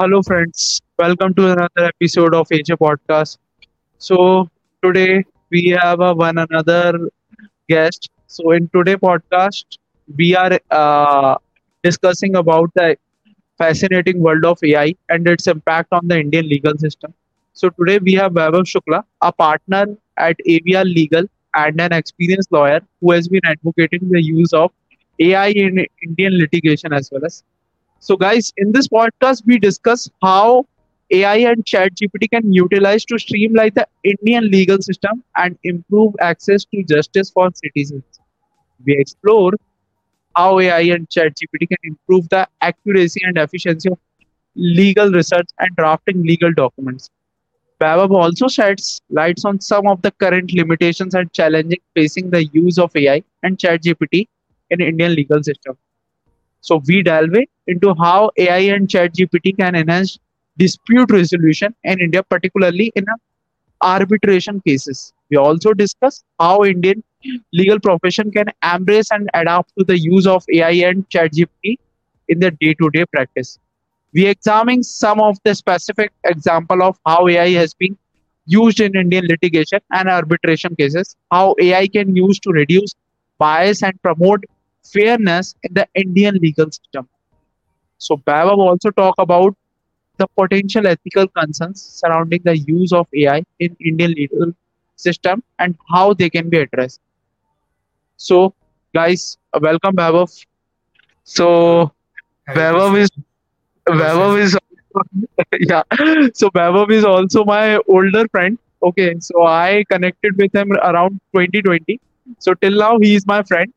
[0.00, 0.80] Hello, friends.
[0.98, 3.38] Welcome to another episode of AJ Podcast.
[3.98, 4.48] So,
[4.84, 6.92] today we have a one another
[7.68, 8.10] guest.
[8.26, 9.64] So, in today podcast,
[10.16, 11.36] we are uh,
[11.82, 12.96] discussing about the
[13.58, 17.14] fascinating world of AI and its impact on the Indian legal system.
[17.52, 19.86] So, today we have Vaibhav Shukla, a partner
[20.18, 21.24] at AVR Legal
[21.54, 24.72] and an experienced lawyer who has been advocating the use of
[25.20, 27.42] AI in Indian litigation as well as
[28.00, 30.66] so, guys, in this podcast, we discuss how
[31.10, 36.82] AI and ChatGPT can utilize to streamline the Indian legal system and improve access to
[36.84, 38.04] justice for citizens.
[38.84, 39.52] We explore
[40.36, 43.98] how AI and ChatGPT can improve the accuracy and efficiency of
[44.56, 47.10] legal research and drafting legal documents.
[47.80, 52.78] Vaibhav also sheds lights on some of the current limitations and challenges facing the use
[52.78, 54.26] of AI and ChatGPT
[54.70, 55.76] in Indian legal system.
[56.68, 60.18] So we delve into how AI and ChatGPT can enhance
[60.58, 63.06] dispute resolution in India, particularly in
[63.82, 65.12] arbitration cases.
[65.30, 67.02] We also discuss how Indian
[67.52, 71.78] legal profession can embrace and adapt to the use of AI and ChatGPT
[72.28, 73.58] in their day-to-day practice.
[74.12, 77.96] We examine some of the specific example of how AI has been
[78.46, 82.94] used in Indian litigation and arbitration cases, how AI can use to reduce
[83.38, 84.44] bias and promote
[84.84, 87.08] fairness in the Indian legal system.
[87.98, 89.54] So Baba will also talk about
[90.18, 94.52] the potential ethical concerns surrounding the use of AI in Indian legal
[94.96, 97.00] system and how they can be addressed.
[98.16, 98.54] So
[98.94, 100.26] guys, welcome Baba.
[101.24, 101.92] So
[102.46, 103.24] Thank you Baba so is much.
[103.90, 104.38] Yes, Baba yes.
[104.44, 104.56] is
[105.60, 105.82] yeah.
[106.34, 108.58] So Baba is also my older friend.
[108.82, 112.00] Okay, so I connected with him around 2020.
[112.38, 113.72] So till now he is my friend.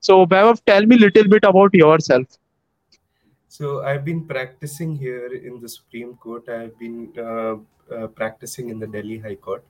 [0.00, 2.26] So Baba, tell me a little bit about yourself.
[3.48, 6.48] So I've been practicing here in the Supreme Court.
[6.48, 7.56] I've been uh,
[7.94, 9.64] uh, practicing in the Delhi High Court.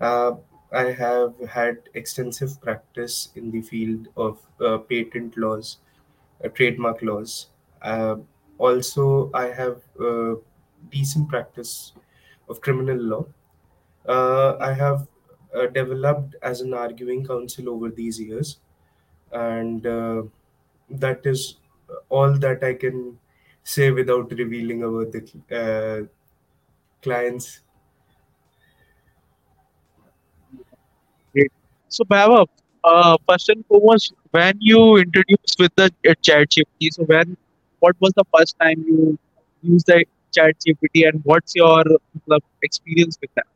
[0.00, 0.32] Uh,
[0.72, 5.78] I have had extensive practice in the field of uh, patent laws,
[6.44, 7.48] uh, trademark laws.
[7.82, 8.16] Uh,
[8.56, 9.82] also, I have
[10.90, 11.92] decent practice
[12.48, 13.26] of criminal law.
[14.08, 15.08] I have
[15.72, 18.60] developed as an arguing counsel over these years,
[19.32, 20.22] and uh,
[20.90, 21.56] that is
[22.08, 23.18] all that I can
[23.62, 25.22] say without revealing about the
[25.56, 26.06] uh,
[27.02, 27.60] clients.
[31.88, 32.46] So, Bhava,
[32.84, 37.36] uh, first and foremost, when you introduced with the uh, chat GPT, so when,
[37.80, 39.18] what was the first time you
[39.62, 41.80] used the chat GPT and what's your
[42.30, 43.46] uh, experience with that?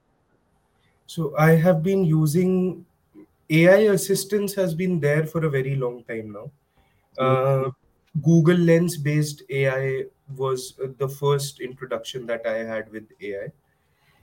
[1.07, 2.85] So I have been using
[3.51, 6.51] AI assistance has been there for a very long time now.
[7.13, 7.71] So, Uh,
[8.23, 10.05] Google Lens based AI
[10.37, 13.53] was uh, the first introduction that I had with AI,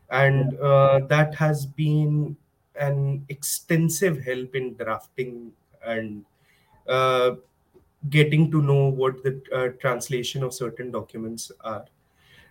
[0.09, 2.38] and uh, that has been
[2.76, 5.52] an extensive help in drafting
[5.86, 6.26] and
[6.88, 7.36] uh,
[8.09, 11.86] getting to know what the uh, translation of certain documents are.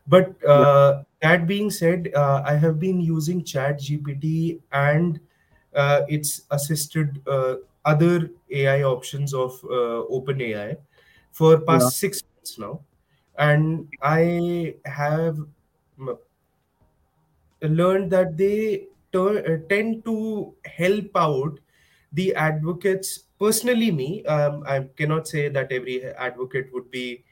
[0.06, 5.20] But uh, that being said, uh, I have been using Chat GPT and
[6.08, 10.78] its assisted uh, other AI options of uh, OpenAI
[11.32, 12.84] for yeah, past six months now,
[13.38, 15.38] and I have
[17.62, 21.58] learned that they uh, tend to help out
[22.12, 23.24] the advocates.
[23.38, 27.24] Personally, me, um, I cannot say that every advocate would be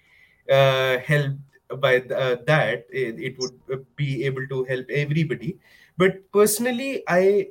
[0.50, 1.40] uh, helped
[1.80, 2.86] by uh, that.
[2.90, 5.58] It, it would uh, be able to help everybody.
[5.96, 7.50] But personally, I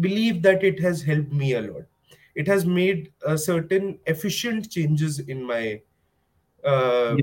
[0.00, 1.82] believe that it has helped me a lot.
[2.34, 5.80] It has made a certain efficient changes in my
[6.64, 7.16] uh,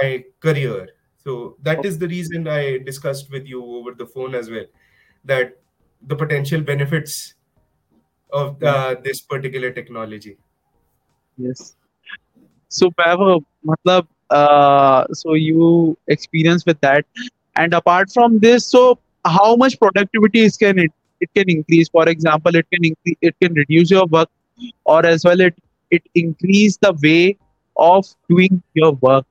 [0.00, 0.88] my career.
[1.16, 4.64] So that is the reason I discussed with you over the phone as well
[5.24, 5.58] that
[6.06, 7.34] the potential benefits
[8.32, 10.36] of uh, this particular technology.
[11.36, 11.76] Yes.
[12.68, 17.04] So Pavel, uh, matlab, uh, so you experience with that,
[17.56, 21.88] and apart from this, so how much productivity is can it it can increase?
[21.88, 24.28] For example, it can increase, it can reduce your work
[24.84, 25.54] or as well it
[25.90, 27.38] it increase the way
[27.76, 29.24] of doing your work.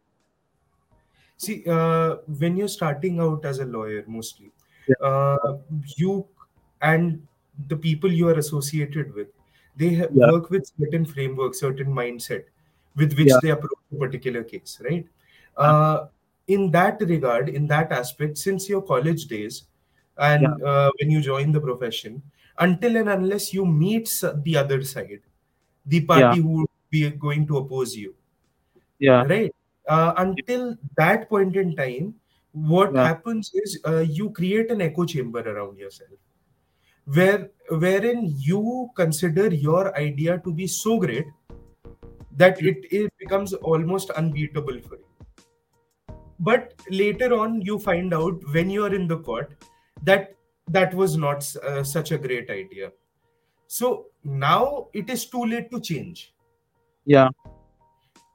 [1.38, 4.52] See, uh, when you're starting out as a lawyer, mostly,
[4.88, 4.96] yeah.
[5.02, 5.58] uh,
[5.98, 6.26] you
[6.82, 7.22] and
[7.68, 9.28] the people you are associated with,
[9.76, 10.32] they ha- yeah.
[10.32, 12.46] work with certain framework, certain mindset
[12.96, 13.38] with which yeah.
[13.44, 15.06] they approach a particular case, right?
[15.56, 16.08] Uh,
[16.48, 19.64] in that regard, in that aspect, since your college days
[20.20, 20.34] yeah.
[20.34, 22.22] and uh, when you join the profession,
[22.60, 24.10] until and unless you meet
[24.44, 25.22] the other side,
[25.86, 26.06] the yeah.
[26.06, 28.16] party who would be going to oppose you,
[29.00, 29.24] yeah.
[29.24, 29.54] Right?
[29.88, 32.16] Uh, until that point in time
[32.52, 33.08] what Yeah.
[33.08, 36.10] happens is uh, you create an echo chamber around yourself
[37.06, 41.26] where wherein you consider your idea to be so great
[42.36, 46.16] that it, it becomes almost unbeatable for you.
[46.40, 49.64] But later on you find out when you are in the court
[50.04, 50.36] that
[50.68, 52.92] that was not uh, such a great idea
[53.68, 56.34] so now it is too late to change
[57.06, 57.30] Yeah.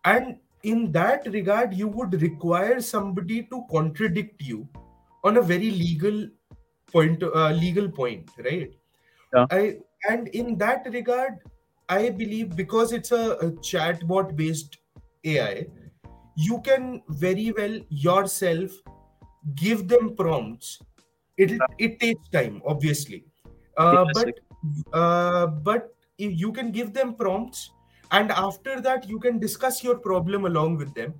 [0.05, 4.69] and in that regard you would require somebody to contradict you
[5.25, 6.29] on a very legal
[6.93, 8.73] point uh, legal point right
[9.35, 9.47] Yeah.
[9.51, 9.79] i
[10.11, 11.39] and in that regard
[11.89, 14.79] i believe because it's a, a chatbot based
[15.25, 15.67] ai
[16.37, 18.73] you can very well yourself
[19.65, 20.81] give them prompts
[21.37, 23.25] it it takes time obviously.
[23.77, 24.35] Uh, but
[24.93, 27.71] uh, but you can give them prompts
[28.11, 31.15] and after that you can discuss your problem along with them.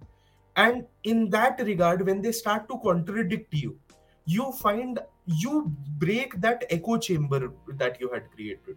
[0.57, 3.79] And in that regard when they start to contradict you
[4.27, 8.77] you find you break that echo chamber that you had created.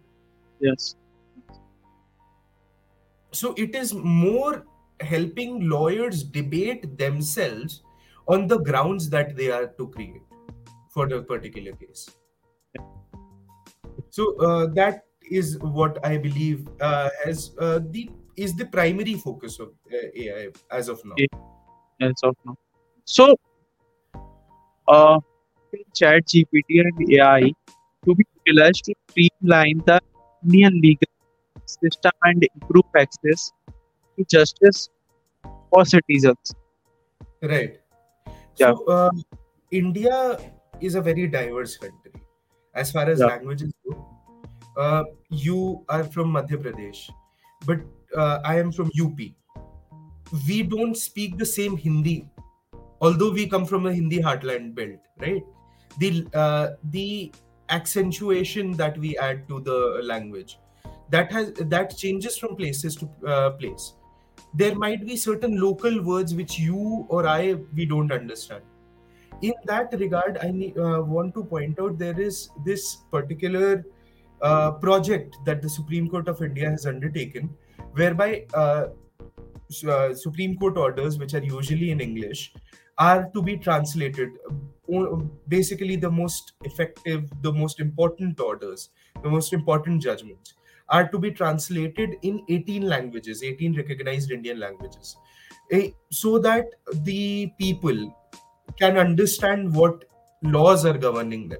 [0.58, 0.96] Yes.
[3.32, 4.64] so it is more
[5.00, 7.82] helping lawyers debate themselves
[8.28, 10.25] on the grounds that they are to create
[10.96, 12.04] for the particular case
[14.18, 15.04] so uh, that
[15.40, 20.48] is what i believe uh, as uh, the is the primary focus of uh, ai
[20.70, 21.16] as of now.
[21.98, 22.54] Yes, of now.
[23.04, 23.34] So,
[24.88, 25.18] uh,
[25.94, 27.52] Chat GPT and AI
[28.04, 30.00] to be utilized to streamline the
[30.44, 31.08] Indian legal
[31.64, 33.52] system and improve access
[34.18, 34.88] to justice
[35.70, 36.54] for citizens.
[37.42, 37.80] Right.
[38.56, 38.72] Yeah.
[38.72, 39.10] So, uh,
[39.70, 40.38] India
[40.80, 42.12] is a very diverse country
[42.74, 43.26] as far as Yeah.
[43.26, 43.96] languages go.
[44.76, 47.10] Uh, you are from Madhya Pradesh,
[47.66, 47.80] but
[48.16, 49.36] uh, I am from UP.
[50.48, 52.28] We don't speak the same Hindi,
[53.00, 55.44] although we come from a Hindi heartland belt, right?
[55.98, 57.32] The uh, the
[57.70, 60.58] accentuation that we add to the language
[61.10, 63.94] that has that changes from places to uh, place
[64.54, 68.64] there might be certain local words which you or I we don't understand.
[69.42, 73.84] In that regard, I uh, want to point out there is this particular
[74.40, 77.50] uh, project that the Supreme Court of India has undertaken,
[77.92, 78.86] whereby uh,
[79.86, 82.54] uh, Supreme Court orders, which are usually in English,
[82.98, 84.30] are to be translated.
[85.48, 88.90] Basically, the most effective, the most important orders,
[89.22, 90.54] the most important judgments
[90.88, 95.16] are to be translated in 18 languages, 18 recognized Indian languages,
[95.72, 96.66] eh, so that
[97.02, 98.14] the people
[98.78, 100.04] can understand what
[100.42, 101.58] laws are governing them.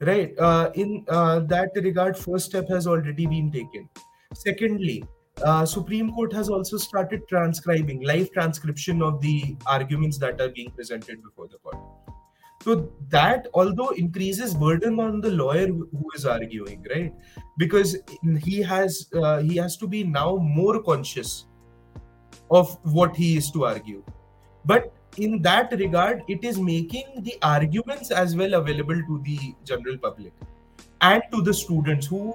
[0.00, 0.36] Right.
[0.38, 3.88] Uh, in uh, that regard, first step has already been taken.
[4.34, 5.04] Secondly,
[5.44, 10.70] uh, Supreme Court has also started transcribing live transcription of the arguments that are being
[10.70, 11.76] presented before the court.
[12.62, 17.12] So that although increases burden on the lawyer who is arguing, right?
[17.58, 17.96] Because
[18.38, 21.46] he has uh, he has to be now more conscious
[22.50, 24.04] of what he is to argue.
[24.64, 29.98] But in that regard, it is making the arguments as well available to the general
[29.98, 30.32] public
[31.00, 32.34] and to the students who,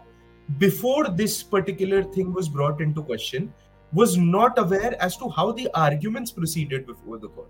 [0.57, 3.53] before this particular thing was brought into question,
[3.93, 7.49] was not aware as to how the arguments proceeded before the court.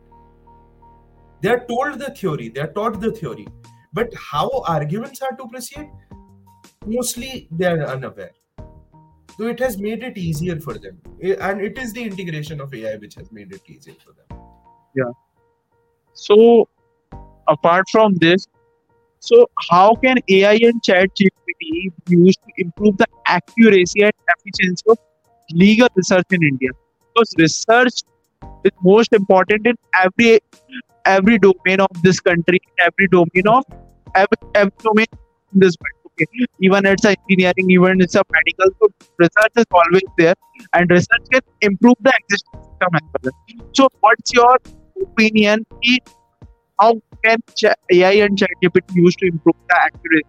[1.41, 3.47] They are told the theory, they are taught the theory,
[3.94, 5.90] but how arguments are to proceed,
[6.85, 8.31] mostly they are unaware.
[9.37, 12.73] So it has made it easier for them, eh, and it is the integration of
[12.73, 14.40] AI which has made it easier for them.
[16.18, 16.68] So,
[17.47, 18.47] apart from this,
[19.19, 24.83] so how can AI and Chat GPT be used to improve the accuracy and efficiency
[24.90, 24.97] of
[25.52, 26.71] legal research in India?
[27.14, 28.02] Because research
[28.64, 30.40] is most important in every
[31.06, 33.64] every domain of this country, every domain of
[34.16, 35.06] every, every domain
[35.54, 36.12] in this world.
[36.19, 36.26] Okay,
[36.62, 38.74] even it's a engineering, even it's a medical.
[38.81, 40.36] So research is always there,
[40.74, 43.33] and research can improve the existing system as well.
[43.74, 44.57] So, what's your
[45.01, 45.66] opinion?
[45.83, 45.99] ki
[46.80, 47.39] How can
[47.92, 50.25] AI and ChatGPT used to improve the accuracy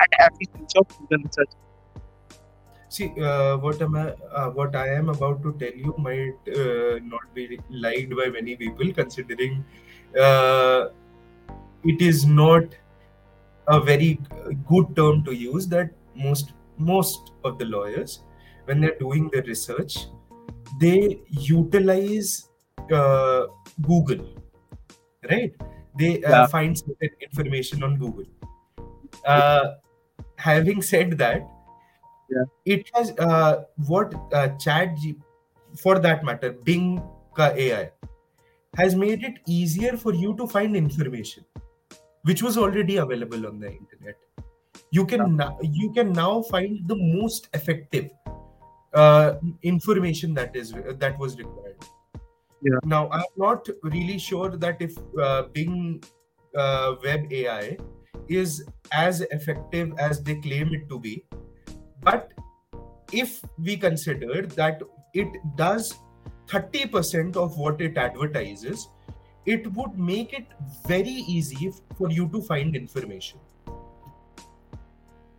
[0.00, 1.50] and efficiency of legal research?
[2.88, 4.10] See, uh, what am I?
[4.32, 8.56] Uh, what I am about to tell you might uh, not be liked by many
[8.56, 9.64] people, considering
[10.18, 10.88] uh,
[11.84, 12.64] it is not
[13.68, 14.20] a very
[14.68, 15.66] good term to use.
[15.66, 18.20] That most most of the lawyers,
[18.64, 20.06] when they're doing their research,
[20.80, 22.48] they utilize
[22.92, 23.46] uh,
[23.82, 24.24] Google,
[25.30, 25.52] right?
[25.98, 26.46] They uh, Yeah.
[26.46, 28.26] find certain information on Google.
[29.24, 29.74] Uh,
[30.36, 31.46] having said that,
[32.64, 35.16] it has uh, what uh, chat G,
[35.78, 37.02] for that matter bing
[37.34, 37.90] ka ai
[38.76, 41.44] has made it easier for you to find information
[42.22, 44.16] which was already available on the internet
[44.90, 48.10] you can now, you can now find the most effective
[48.94, 51.76] uh, information that is that was required
[52.66, 52.78] Yeah.
[52.84, 54.96] now i'm not really sure that if
[55.26, 56.02] uh, bing
[56.62, 57.76] uh, web ai
[58.28, 61.14] is as effective as they claim it to be
[62.02, 62.32] but
[63.12, 64.82] if we consider that
[65.14, 65.94] it does
[66.48, 68.88] 30% of what it advertises
[69.44, 70.46] it would make it
[70.86, 73.38] very easy for you to find information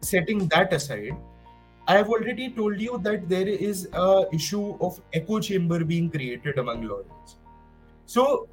[0.02, 1.18] setting that aside
[1.88, 6.58] i have already told you that there is a issue of echo chamber being created
[6.60, 7.38] among lawyers.
[8.06, 8.50] So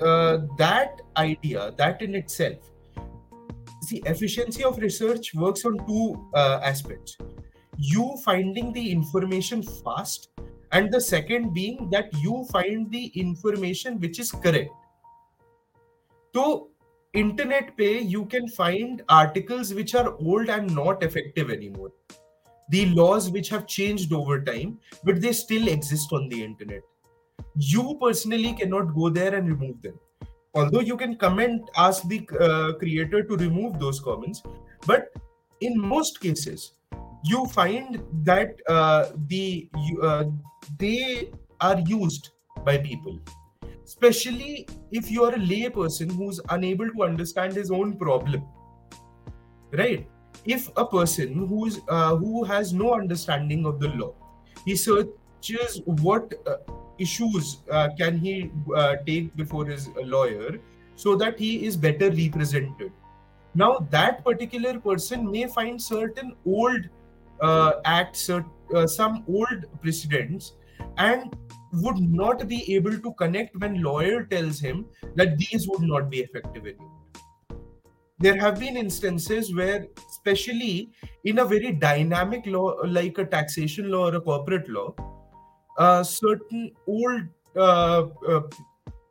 [0.00, 2.70] uh, that idea that in itself
[3.90, 7.16] the efficiency of research works on two uh, aspects.
[7.76, 10.30] You finding the information fast
[10.72, 14.70] and the second being that you find the information which is correct.
[16.34, 16.68] So
[17.12, 21.92] internet pay you can find articles which are old and not effective anymore
[22.70, 26.82] the laws which have changed over time but they still exist on the internet.
[27.56, 29.98] You personally cannot go there and remove them.
[30.54, 34.42] Although you can comment ask the uh, creator to remove those comments
[34.86, 35.12] but
[35.60, 36.72] in most cases
[37.24, 39.68] you find that uh, the
[40.02, 40.24] uh,
[40.78, 42.30] they are used
[42.64, 43.18] by people.
[43.84, 48.42] Especially if you are a lay person who's unable to understand his own problem.
[49.72, 50.08] Right
[50.44, 54.12] if a person who's uh, who has no understanding of the law
[54.64, 56.56] he searches what uh,
[56.98, 60.58] issues uh, can he uh, take before his lawyer
[60.96, 62.92] so that he is better represented.
[63.54, 66.88] Now that particular person may find certain old
[67.40, 70.54] uh, acts uh, some old precedents
[70.96, 71.36] and
[71.72, 74.86] would not be able to connect when lawyer tells him
[75.16, 76.93] that these would not be effective anymore
[78.24, 80.90] there have been instances where especially
[81.24, 82.66] in a very dynamic law
[82.98, 84.94] like a taxation law or a corporate law
[85.78, 87.22] uh, certain old
[87.56, 88.40] uh, uh,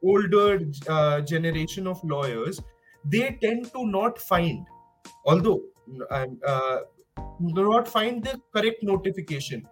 [0.04, 2.62] older uh, generation of lawyers
[3.06, 4.66] they tend to not find
[5.26, 5.62] although
[6.12, 6.80] uh,
[7.40, 9.68] not find the correct notification.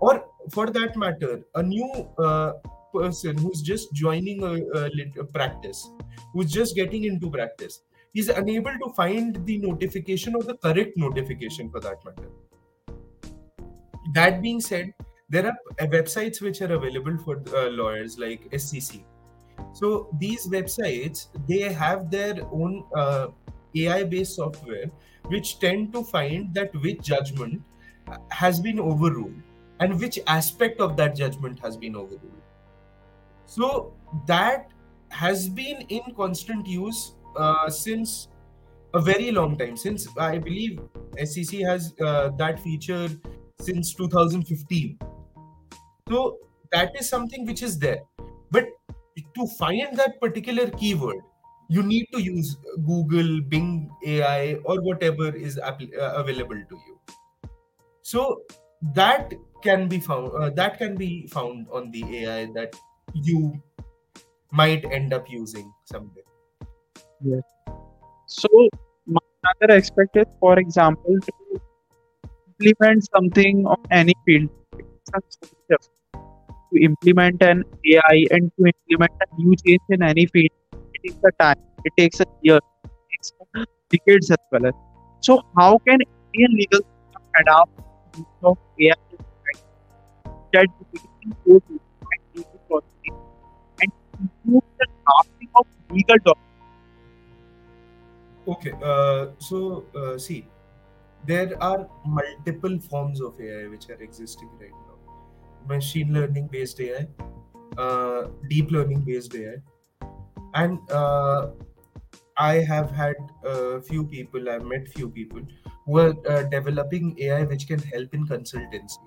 [0.00, 2.52] Or for that matter a new uh,
[2.92, 5.90] person who's just joining a, a, a practice
[6.32, 7.82] who's just getting into practice
[8.16, 12.30] is unable to find the notification or the correct notification for that matter.
[14.14, 14.94] That being said
[15.28, 19.02] there are uh, websites which are available for uh, lawyers like scc
[19.72, 23.26] so these websites they have their own uh,
[23.74, 24.88] ai based software
[25.26, 27.60] which tend to find that which judgment
[28.30, 29.34] has been overruled
[29.80, 32.42] and which aspect of that judgment has been overruled.
[33.46, 33.94] So
[34.26, 34.70] that
[35.08, 38.28] has been in constant use uh, since
[38.94, 40.80] a very long time since i believe
[41.26, 43.08] scc has uh, that feature
[43.60, 44.98] since 2015
[46.08, 46.38] so
[46.72, 48.00] that is something which is there.
[48.50, 48.66] But
[49.34, 51.22] to find that particular keyword
[51.68, 55.72] you need to use google bing ai or whatever is uh,
[56.14, 56.98] available to you.
[58.02, 58.42] So
[58.94, 62.76] that can be found uh, that can be found on the ai that
[63.14, 63.60] you
[64.52, 66.25] might end up using someday
[67.20, 67.42] Yes.
[68.26, 68.48] So
[69.06, 71.60] my another aspect is, for example, to
[72.48, 74.50] implement something on any field.
[76.72, 80.50] To implement an AI and to implement a new change in any field,
[80.94, 81.56] it takes a time.
[81.84, 82.56] It takes a year.
[82.56, 83.32] It takes
[83.90, 84.72] decades as well.
[85.20, 85.98] So how can
[86.34, 87.70] Indian legal system adapt
[88.12, 88.94] the use of AI
[90.52, 90.66] that
[93.82, 96.55] and improve the drafting of legal documents?
[98.48, 100.46] Okay, uh, so uh, see,
[101.26, 104.98] there are multiple forms of AI which are existing right now.
[105.68, 107.08] Machine learning based AI,
[107.76, 109.56] uh, deep learning based AI,
[110.54, 111.48] and uh,
[112.36, 115.40] I have had a few people, I've met few people
[115.84, 118.98] who are uh, developing AI which can help in consultancy.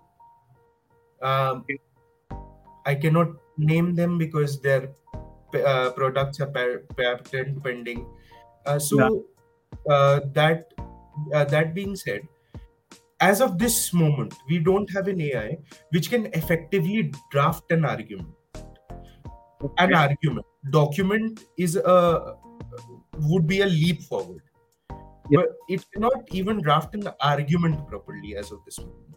[1.21, 1.65] Um,
[2.85, 4.89] I cannot name them because their
[5.53, 8.05] uh, products are patent pending.
[8.69, 9.95] Uh, so Yeah.
[9.95, 10.73] uh, that
[11.33, 12.21] uh, that being said,
[13.19, 15.57] as of this moment, we don't have an AI
[15.91, 18.35] which can effectively draft an argument.
[19.77, 22.35] An argument document is a
[23.31, 24.41] would be a leap forward,
[25.29, 25.41] Yeah.
[25.41, 29.15] but it cannot even draft an argument properly as of this moment.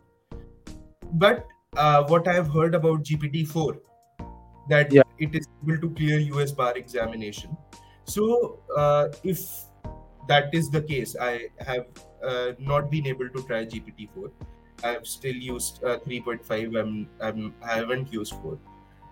[1.13, 3.79] But uh, what I have heard about GPT four,
[4.69, 5.03] that Yeah.
[5.19, 7.57] it is able to clear US bar examination.
[8.13, 9.41] So uh, if
[10.29, 11.87] that is the case, I have
[12.23, 14.31] uh, not been able to try GPT-4.
[14.85, 16.79] I've still used uh, 3.5.
[16.81, 18.59] I'm, I'm I haven't used 4.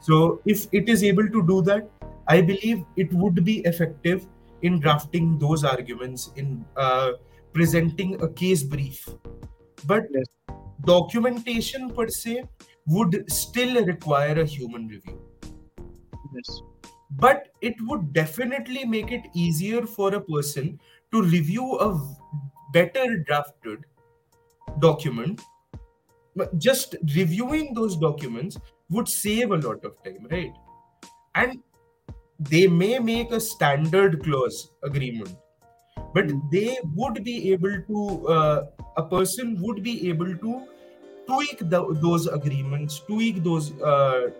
[0.01, 1.89] So if it is able to do that,
[2.29, 4.27] I believe it would be effective
[4.63, 7.13] in drafting those arguments in uh,
[7.53, 9.09] presenting a case brief.
[9.87, 10.27] But Yes.
[10.87, 12.43] documentation per se
[12.87, 15.19] would still require a human review
[16.35, 16.63] Yes.
[17.11, 20.79] But it would definitely make it easier for a person
[21.13, 22.17] to review a
[22.73, 23.85] better drafted
[24.81, 25.41] document
[26.37, 28.59] But just reviewing those documents
[28.91, 30.53] would save a lot of time right
[31.35, 31.63] and
[32.39, 35.37] they may make a standard clause agreement
[36.15, 36.41] but Mm.
[36.53, 40.53] they would be able to uh, a person would be able to
[41.27, 44.31] tweak the, those agreements tweak those uh,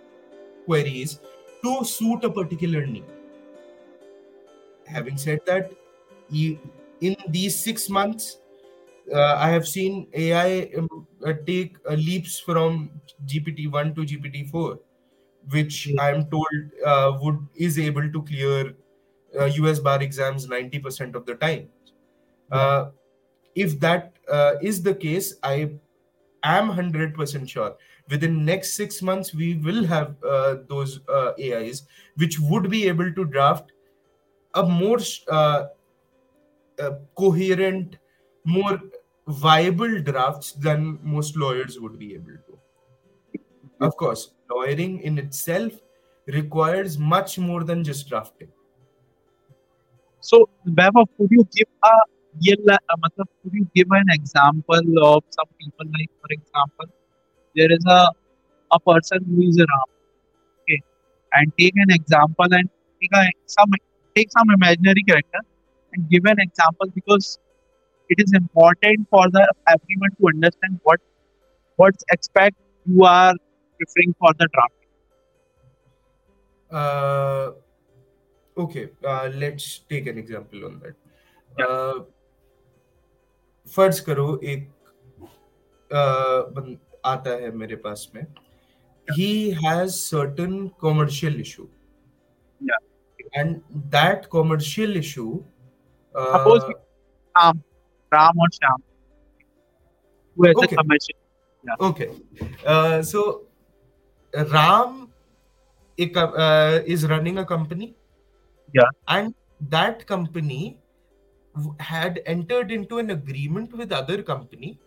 [0.67, 1.21] queries
[1.63, 3.05] to suit a particular need.
[4.87, 5.73] Having said that,
[6.33, 8.39] in these six months,
[9.13, 12.91] uh, I have seen AI um, uh, take uh, leaps from
[13.27, 14.81] GPT one to GPT four,
[15.51, 16.47] which I am told
[16.85, 18.75] uh, would is able to clear
[19.39, 21.69] uh, US bar exams ninety percent of the time.
[22.51, 22.91] Uh,
[23.55, 25.73] if that uh, is the case, I
[26.45, 27.77] am hundred percent sure
[28.11, 31.83] within next six months we will have uh, those uh, AIs
[32.17, 33.73] which would be able to draft
[34.55, 34.99] a more
[35.29, 35.67] uh,
[36.81, 37.97] uh, coherent,
[38.45, 38.81] more
[39.29, 42.59] viable drafts than most lawyers would be able to.
[43.81, 45.73] Of course, lawyering in itself
[46.27, 48.49] requires much more than just drafting.
[50.21, 51.93] So, Vaibhav, could you give a
[52.45, 56.87] real, uh, could you give an example of some people like, for example,
[57.56, 58.10] there is a
[58.72, 59.90] a person who is a Ram,
[60.62, 60.82] okay,
[61.34, 62.70] and take an example and
[63.02, 63.70] take a, some
[64.16, 65.42] take some imaginary character
[65.94, 67.38] and give an example because
[68.10, 71.00] it is important for the everyone to understand what
[71.76, 73.34] what expect you are
[73.78, 74.74] preferring for the draft.
[76.72, 77.52] Uh,
[78.58, 80.96] okay, uh, let's take an example on that.
[81.60, 81.66] Yeah.
[81.66, 82.04] Uh,
[83.76, 84.68] फर्ज करो एक
[85.92, 88.26] uh, बन, आता है मेरे पास में
[89.18, 89.30] he
[89.64, 91.68] has certain commercial issue
[92.70, 92.80] Yeah.
[93.42, 93.62] and
[93.96, 95.32] that commercial issue
[96.16, 96.76] uh, Suppose we-
[97.38, 97.62] Ram,
[98.12, 98.84] Ram or Sham,
[100.38, 100.76] who has Okay.
[100.76, 101.18] a commercial.
[101.90, 102.08] Okay.
[102.66, 103.26] Uh, so
[104.54, 105.12] Ram
[105.98, 107.96] a co- uh, is running a company.
[108.74, 108.90] Yeah.
[109.08, 109.34] And
[109.76, 110.80] that company
[111.56, 114.80] w- had entered into an agreement with other company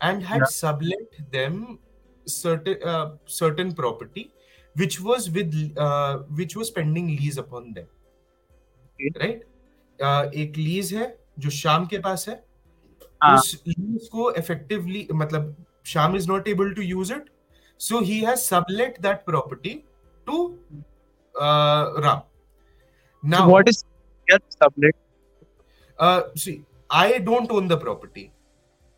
[0.00, 0.52] and had Yeah.
[0.54, 1.78] sublet them
[2.26, 4.24] certain uh, certain property
[4.82, 5.54] which was with
[5.86, 7.86] uh, which was pending lease upon them
[8.98, 9.10] Okay.
[9.22, 9.42] right
[10.00, 11.06] uh, एक lease है
[11.44, 12.34] जो शाम के पास है
[13.22, 13.36] हाँ.
[13.36, 15.54] उस lease को effectively मतलब
[15.88, 17.26] Sham is not able to use it,
[17.78, 19.74] so he has sublet that property
[20.28, 20.38] to
[21.40, 22.22] uh, Ram.
[23.22, 23.84] Now, so what is
[24.28, 24.96] your sublet?
[25.98, 28.32] uh, see, I don't own the property,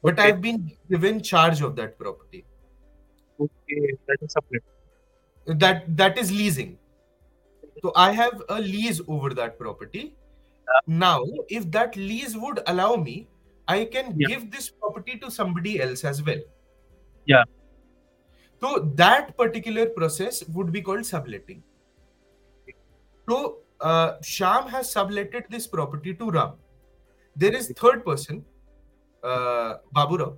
[0.03, 0.19] but.
[0.19, 2.45] I've been given charge of that property.
[3.39, 4.61] Okay, that is sublet.
[5.45, 6.77] That that is leasing.
[7.81, 10.15] So I have a lease over that property.
[10.87, 13.27] Now, if that lease would allow me,
[13.67, 14.27] I can Yeah.
[14.27, 16.39] give this property to somebody else as well.
[17.25, 17.43] Yeah.
[18.61, 21.63] So that particular process would be called subletting.
[23.29, 26.53] So uh, Sham has subletted this property to Ram.
[27.35, 28.45] There is third person,
[29.23, 30.37] uh, Babu Rao.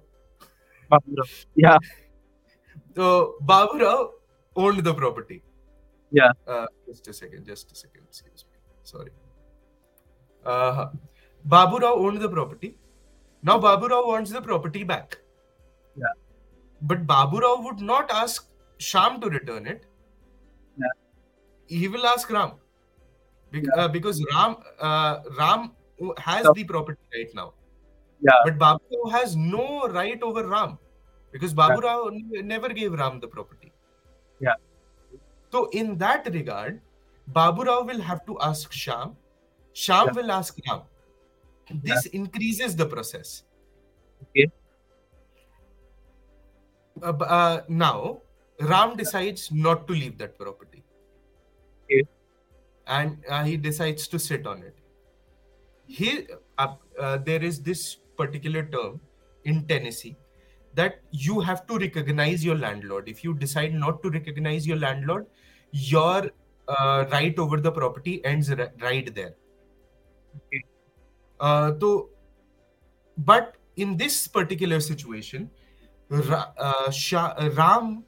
[0.91, 1.23] Babura.
[1.55, 1.77] Yeah,
[2.95, 4.11] So Babu Rao
[4.55, 5.41] owned the property.
[6.11, 6.31] Yeah.
[6.47, 7.45] Uh, just a second.
[7.45, 8.03] Just a second.
[8.07, 8.57] Excuse me.
[8.83, 9.11] Sorry.
[10.45, 10.87] Uh,
[11.45, 12.77] Babu Rao owned the property.
[13.41, 15.17] Now Babu Rao wants the property back.
[15.97, 16.13] Yeah.
[16.81, 19.85] But Babu Rao would not ask Sham to return it.
[20.77, 20.87] Yeah.
[21.67, 22.53] He will ask Ram.
[23.51, 25.71] Bec- uh, because Ram uh, Ram
[26.19, 27.53] has So- the property right now.
[28.21, 28.31] Yeah.
[28.43, 30.77] But Babu Rao has no right over Ram
[31.31, 33.71] because Babu Rao never gave Ram the property.
[34.39, 34.55] Yeah.
[35.51, 36.81] So in that regard,
[37.27, 39.15] Babu Rao will have to ask Sham.
[39.73, 40.13] Sham Yeah.
[40.13, 40.81] will ask Ram.
[41.83, 43.43] This increases the process.
[44.23, 44.51] Okay.
[47.01, 48.21] Uh, uh, now,
[48.59, 50.83] Ram decides not to leave that property.
[51.85, 52.03] Okay.
[52.87, 54.77] And uh, he decides to sit on it.
[55.87, 58.99] He, uh, uh, there is this particular term
[59.43, 60.17] in tenancy
[60.73, 63.07] that you have to recognize your landlord.
[63.07, 65.25] If you decide not to recognize your landlord,
[65.71, 66.29] your
[66.67, 69.35] uh, right over the property ends ri- right there.
[70.35, 70.63] Okay.
[71.39, 72.09] Uh, so,
[73.17, 75.49] but in this particular situation,
[76.09, 76.91] Ra- uh,
[77.57, 78.03] Ram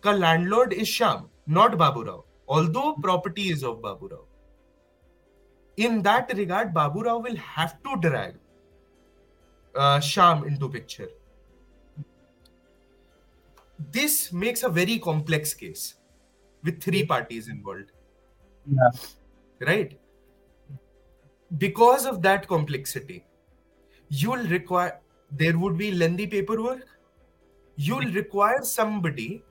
[0.00, 4.24] ka landlord is Sham, not Babu Rao, although property is of Babu Rao.
[5.76, 8.34] In that regard, Babu Rao will have to drag
[9.78, 11.08] uh, Sham into picture.
[13.92, 15.94] This makes a very complex case
[16.64, 17.92] with three parties involved,
[18.66, 18.90] Yeah.
[19.60, 19.98] right?
[21.58, 23.24] Because of that complexity,
[24.08, 26.86] you'll require there would be lengthy paperwork.
[27.76, 29.42] You'll require somebody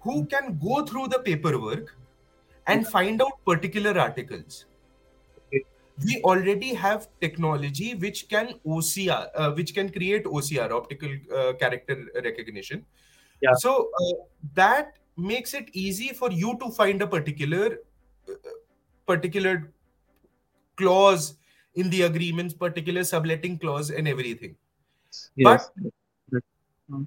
[0.00, 1.94] who can go through the paperwork
[2.66, 4.66] and find out particular articles.
[6.04, 12.06] We already have technology which can OCR, uh, which can create OCR, optical uh, character
[12.24, 12.86] recognition.
[13.40, 13.54] Yeah.
[13.54, 17.78] So uh, that makes it easy for you to find a particular
[18.28, 18.34] uh,
[19.06, 19.72] particular
[20.76, 21.36] clause
[21.74, 24.56] in the agreements, particular subletting clause, and everything.
[25.36, 25.70] Yes.
[25.76, 25.88] But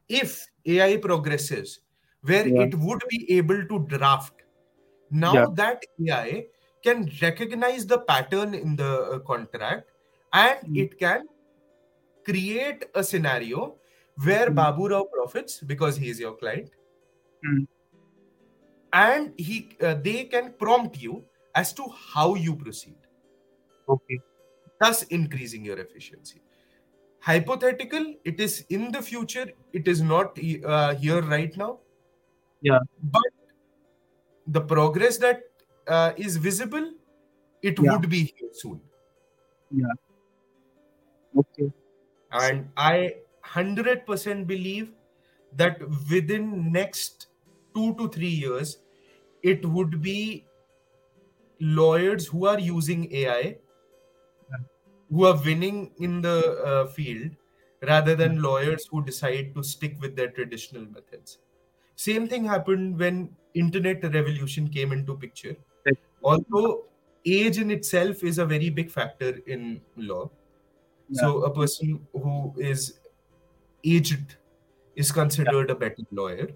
[0.08, 1.80] If AI progresses,
[2.22, 2.64] where Yeah.
[2.64, 4.44] it would be able to draft,
[5.10, 5.46] now Yeah.
[5.56, 6.48] that AI
[6.84, 9.90] can recognize the pattern in the uh, contract
[10.34, 10.78] and Mm.
[10.86, 11.28] it can
[12.26, 13.76] create a scenario
[14.24, 14.56] where Mm.
[14.56, 16.70] Babu Rao profits because he is your client.
[17.46, 17.68] Mm.
[18.94, 21.24] And he, uh, they can prompt you
[21.56, 22.96] as to how you proceed.
[23.90, 24.20] Okay.
[24.82, 26.42] thus increasing your efficiency.
[27.20, 31.78] Hypothetical, it is in the future, it is not uh, here right now.
[32.62, 32.80] Yeah.
[33.04, 33.22] But
[34.48, 35.44] the progress that
[35.88, 36.94] uh, is visible,
[37.62, 37.92] it Yeah.
[37.92, 38.82] would be here soon.
[39.72, 39.94] Yeah.
[41.36, 41.72] Okay.
[42.32, 42.96] And I
[43.42, 44.94] 100% believe
[45.54, 47.28] that within next
[47.76, 48.78] two to three years,
[49.44, 50.50] it would be
[51.60, 53.60] lawyers who are using AI
[55.10, 57.36] who are winning in the uh, field
[57.88, 61.40] rather than lawyers who decide to stick with their traditional methods
[61.96, 65.56] same thing happened when internet revolution came into picture
[66.24, 66.86] Although
[67.26, 70.30] age in itself is a very big factor in law.
[71.14, 73.00] So a person who is
[73.84, 74.36] aged
[74.96, 76.48] is considered a better lawyer.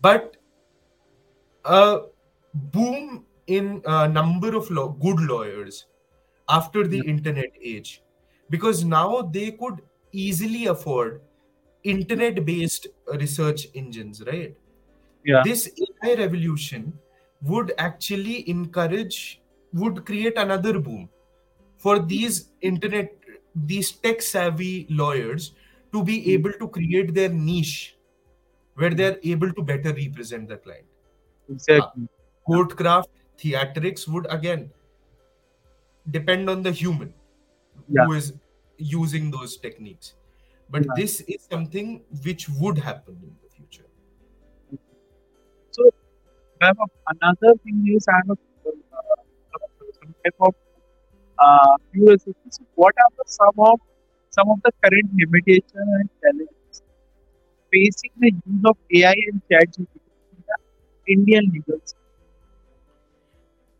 [0.00, 0.36] But
[1.64, 2.00] a
[2.54, 5.86] boom in a number of law, good lawyers
[6.48, 8.02] after the internet age.
[8.50, 11.22] Because now they could easily afford
[11.82, 12.86] internet based
[13.20, 14.56] research engines right?
[15.24, 15.42] Yeah.
[15.44, 15.70] this
[16.04, 16.92] ai revolution
[17.46, 19.40] would actually encourage
[19.72, 21.08] would create another boom
[21.76, 23.12] for these internet
[23.54, 25.52] these tech savvy lawyers
[25.92, 26.30] to be hmm.
[26.30, 27.96] able to create their niche
[28.74, 30.86] where they're able to better represent the client
[31.50, 32.04] Exactly.
[32.04, 33.06] Uh, courtcraft
[33.38, 34.70] theatrics would again
[36.10, 37.12] depend on the human
[37.88, 38.04] Yeah.
[38.04, 38.32] who is
[38.78, 40.14] using those techniques
[40.70, 40.92] but Yeah.
[40.96, 43.86] this is something which would happen in the future
[46.66, 48.38] have a- another thing is I have a,
[48.98, 49.16] uh,
[50.00, 50.54] some type of
[51.38, 52.48] uh, curiosity.
[52.50, 53.80] So what are the some of
[54.30, 56.82] some of the current limitations and challenges
[57.72, 59.96] facing the use of AI and ChatGPT
[60.32, 60.56] in the
[61.14, 62.00] Indian legal system?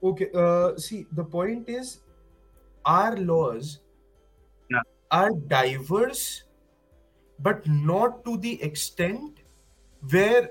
[0.02, 2.00] okay uh, see the point is
[2.86, 3.80] our laws
[4.70, 4.82] Yeah.
[5.10, 6.44] are diverse
[7.38, 9.40] but not to the extent
[10.10, 10.50] where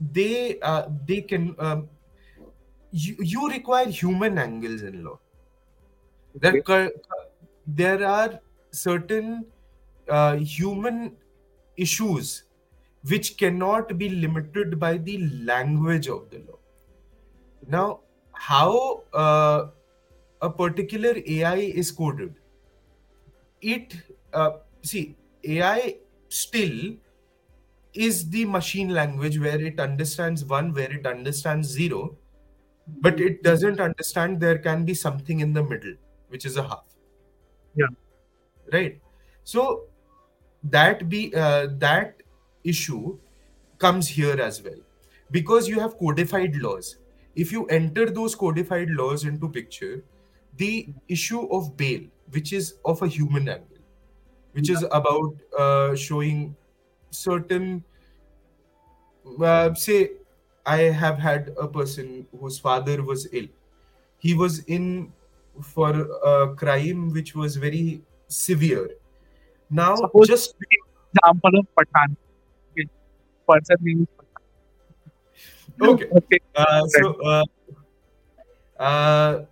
[0.00, 1.88] they uh, they can um,
[2.90, 5.20] you, you require human angles in law.
[6.34, 6.62] There, Okay.
[6.66, 6.92] cur-
[7.66, 8.40] there are
[8.72, 9.52] certain
[10.08, 11.16] uh, human
[11.76, 12.44] issues
[13.08, 16.58] which cannot be limited by the language of the law.
[17.66, 18.00] Now
[18.32, 19.70] how uh,
[20.42, 22.36] a particular ai is coded?
[23.60, 23.94] It
[24.32, 26.96] uh, see ai still
[27.94, 32.16] is the machine language where it understands one where it understands zero
[32.98, 35.94] but it doesn't understand there can be something in the middle
[36.28, 36.84] which is a half.
[37.74, 37.86] Yeah.
[38.72, 39.00] right?
[39.44, 39.84] So
[40.64, 42.22] that be uh, that
[42.64, 43.18] issue
[43.78, 44.78] comes here as well.
[45.30, 46.96] Because you have codified laws.
[47.36, 50.04] If you enter those codified laws into picture
[50.56, 52.00] the issue of bail
[52.30, 53.78] which is of a human angle
[54.52, 56.56] which is about uh, showing
[57.10, 57.84] certain
[59.42, 60.10] uh, say
[60.66, 63.46] i have had a person whose father was ill
[64.18, 65.12] he was in
[65.62, 65.90] for
[66.24, 68.88] a crime which was very severe
[69.70, 70.54] now Suppose just
[71.12, 72.16] example of Pathan.
[72.72, 72.86] Okay.
[73.48, 74.08] Person name.
[75.82, 76.06] Okay.
[76.20, 76.38] Okay.
[76.54, 77.44] uh, so uh,
[78.78, 79.44] Uh,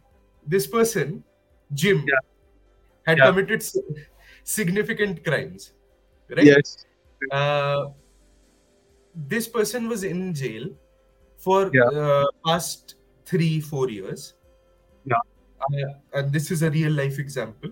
[0.47, 1.23] this person,
[1.75, 2.23] Jim, Yeah.
[3.07, 3.27] had Yeah.
[3.27, 3.83] committed si-
[4.43, 5.73] significant crimes.
[6.31, 6.45] Right?
[6.47, 6.87] Yes.
[7.31, 7.87] Uh,
[9.15, 10.69] this person was in jail
[11.37, 11.85] for Yeah.
[11.85, 14.35] uh, past three, four years.
[15.05, 15.17] Yeah.
[15.61, 17.71] Uh, and this is a real life example.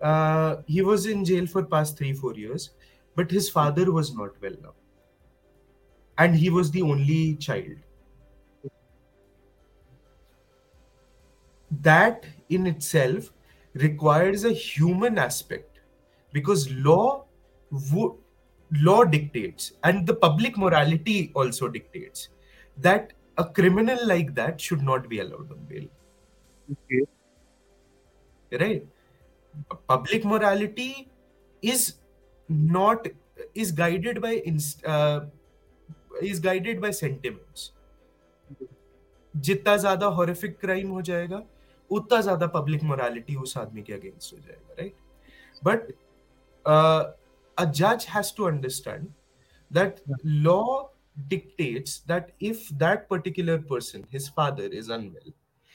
[0.00, 2.70] Uh, he was in jail for past three, four years,
[3.14, 4.74] but his father was not well now.
[6.18, 7.76] And he was the only child.
[11.82, 13.32] That in itself
[13.74, 15.80] requires a human aspect
[16.32, 17.24] because law
[17.70, 18.12] would
[18.71, 22.29] law dictates and the public morality also dictates
[22.77, 25.87] that a criminal like that should not be allowed on bail
[26.71, 27.01] Okay.
[28.51, 28.85] right
[29.87, 31.07] public morality
[31.61, 31.95] is
[32.49, 33.07] not
[33.55, 35.21] is guided by inst, uh,
[36.21, 37.71] is guided by sentiments
[39.33, 41.41] जितना ज्यादा horrific crime हो जाएगा
[41.89, 44.95] उतना ज्यादा public morality उस आदमी के against हो जाएगा right
[45.65, 45.91] but
[47.62, 49.12] a judge has to understand
[49.70, 50.90] that law
[51.28, 55.34] dictates that if that particular person his father is unwell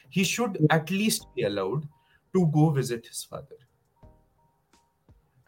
[0.09, 1.87] he should at least be allowed
[2.33, 3.57] to go visit his father.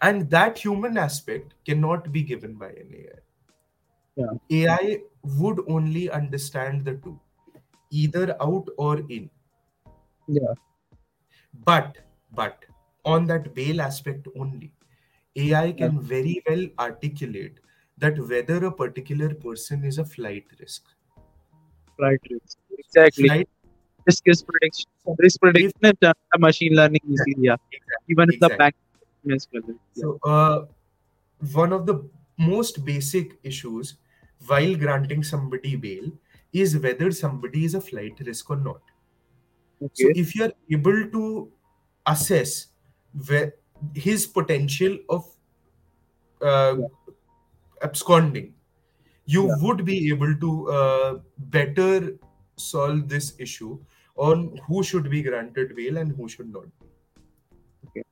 [0.02, 3.19] And that human aspect cannot be given by an ai
[4.21, 4.34] Yeah.
[4.60, 5.02] ai
[5.41, 7.19] would only understand the two
[7.91, 9.30] either out or in.
[10.28, 10.54] Yeah.
[11.65, 11.97] but
[12.39, 12.65] but
[13.06, 14.71] on that bail aspect only
[15.36, 17.60] ai can very well articulate
[17.98, 20.86] that whether a particular person is a flight risk
[22.00, 22.20] Right.
[22.32, 22.56] right.
[22.78, 23.28] Exactly.
[23.28, 23.50] flight
[24.08, 24.86] Risk is prediction.
[25.20, 27.36] Risk prediction is done by machine learning easily.
[27.38, 27.58] Yeah.
[27.72, 28.74] exactly, Even if the bank
[29.26, 29.62] is well.
[29.68, 29.76] Yeah.
[29.94, 30.65] so uh,
[31.54, 33.96] one of the most basic issues
[34.48, 36.06] while granting somebody bail
[36.54, 38.82] is whether somebody is a flight risk or not
[39.94, 41.52] so if you're able to
[42.08, 42.68] assess
[43.28, 43.54] where
[43.96, 45.26] his potential of
[46.42, 46.76] uh,
[47.82, 48.54] absconding
[49.26, 49.56] you Yeah.
[49.62, 51.20] would be able to uh,
[51.56, 52.18] better
[52.58, 53.80] solve this issue
[54.15, 56.68] on who should be granted bail and who should not
[57.88, 58.04] Okay.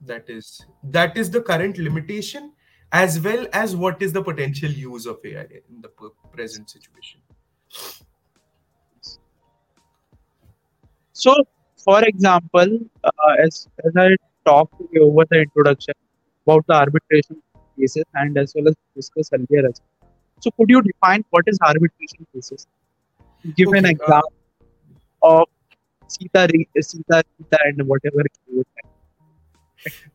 [0.00, 2.52] that is that is the current limitation
[2.92, 5.90] as well as what is the potential use of ai in the
[6.32, 7.20] present situation
[11.12, 11.34] So,
[11.84, 14.16] for example, uh, as, as I
[14.46, 15.94] talked to you over the introduction
[16.46, 17.42] about the arbitration
[17.78, 20.10] cases and as well as discussed earlier as well.
[20.40, 22.66] So, could you define what is arbitration cases?
[23.56, 24.20] Give okay, an Okay, uh,
[25.22, 25.48] of
[26.08, 26.48] Sita,
[26.80, 28.24] Sita, Sita and whatever.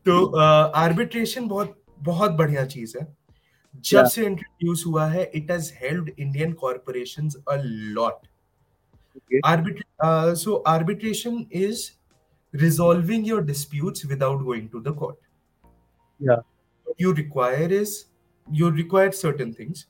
[0.06, 0.14] तो
[0.80, 3.06] arbitration बहुत बहुत बढ़िया चीज़ है
[3.74, 4.08] जब Yeah.
[4.08, 7.56] से introduce हुआ है it has helped Indian corporations a
[7.98, 8.26] lot
[9.18, 9.40] Okay.
[9.44, 11.92] Arbit- uh, so arbitration is
[12.52, 15.18] resolving your disputes without going to the court.
[16.18, 16.36] Yeah.
[16.84, 18.06] What you require is
[18.50, 19.86] you require certain things.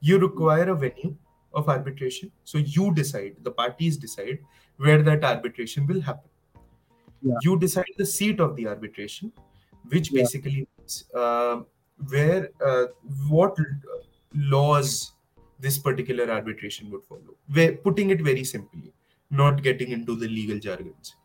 [0.00, 1.16] You require a venue
[1.52, 2.32] of arbitration.
[2.44, 4.38] So you decide, the parties decide
[4.76, 6.30] where that arbitration will happen.
[7.22, 7.34] Yeah.
[7.42, 9.32] You decide the seat of the arbitration,
[9.88, 10.22] which Yeah.
[10.22, 11.62] basically means uh,
[12.08, 12.86] where uh,
[13.28, 13.56] what
[14.34, 15.12] laws
[15.59, 17.35] this particular arbitration would follow.
[17.47, 18.93] Where, putting it very simply,
[19.31, 21.15] not getting into the legal jargons.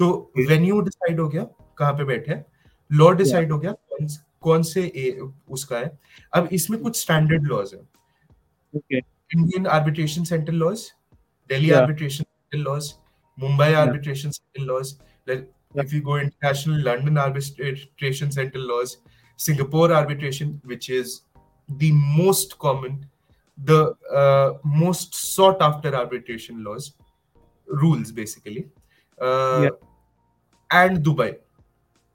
[0.00, 0.46] तो Okay.
[0.48, 1.42] Venue decide हो गया
[1.78, 2.44] कहाँ पे बैठे हैं
[2.90, 4.06] law decide हो गया कौन
[4.42, 5.18] कौन से ए,
[5.56, 5.90] उसका है
[6.34, 7.80] अब इसमें कुछ स्टैंडर्ड लॉज है
[8.74, 9.00] Okay.
[9.34, 10.84] Indian arbitration centre laws
[11.50, 11.78] Delhi Yeah.
[11.80, 12.92] Arbitration centre laws
[13.38, 14.94] Mumbai arbitration centre laws
[15.28, 15.82] Yeah.
[15.84, 18.92] if you go international london arbitration center laws
[19.46, 21.10] singapore arbitration which is
[21.68, 22.94] the most common
[23.64, 26.92] the uh, most sought after arbitration laws
[27.66, 28.68] rules basically
[29.20, 29.76] uh, Yeah.
[30.82, 31.30] and dubai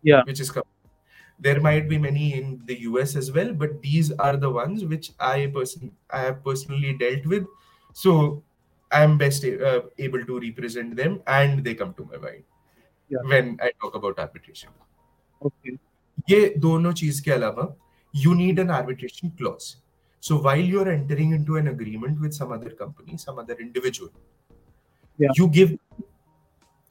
[0.04, 0.24] Yeah.
[0.30, 0.70] which is com-
[1.40, 5.12] there might be many in the us as well but these are the ones which
[5.20, 7.46] i person i have personally dealt with
[8.02, 8.16] so
[8.92, 12.44] i am best uh, able to represent them and they come to my mind
[13.14, 13.24] Yeah.
[13.34, 14.70] when i talk about arbitration
[15.50, 15.78] Okay.
[16.30, 17.64] ये दोनों चीज के अलावा
[18.26, 19.66] you need an arbitration clause
[20.23, 24.11] so while you're entering into an agreement with some other company some other individual
[25.19, 25.33] Yeah.
[25.37, 25.73] you give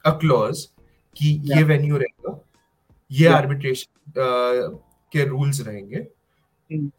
[0.04, 0.66] a clause
[1.16, 2.38] कि ये venue रहेगा
[3.10, 4.18] ये arbitration
[5.12, 6.06] के रूल्स रहेंगे.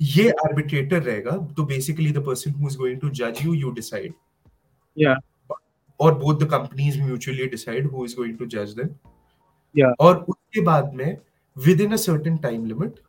[0.02, 4.14] ये आर्बिट्रेटर रहेगा तो basically the person who is going to जज यू यू डिसाइड
[4.98, 5.16] Yeah.
[6.00, 8.90] और both the companies mutually decide who is going to जज देम
[9.76, 9.94] Yeah.
[10.00, 11.18] और उसके बाद में
[11.82, 13.00] within a certain time limit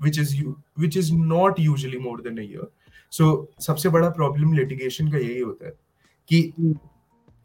[0.00, 0.52] which is you
[0.84, 2.68] which is not usually more than a year.
[3.12, 3.26] So
[3.60, 5.72] सबसे बड़ा problem litigation का यही होता है
[6.28, 6.74] कि Hmm.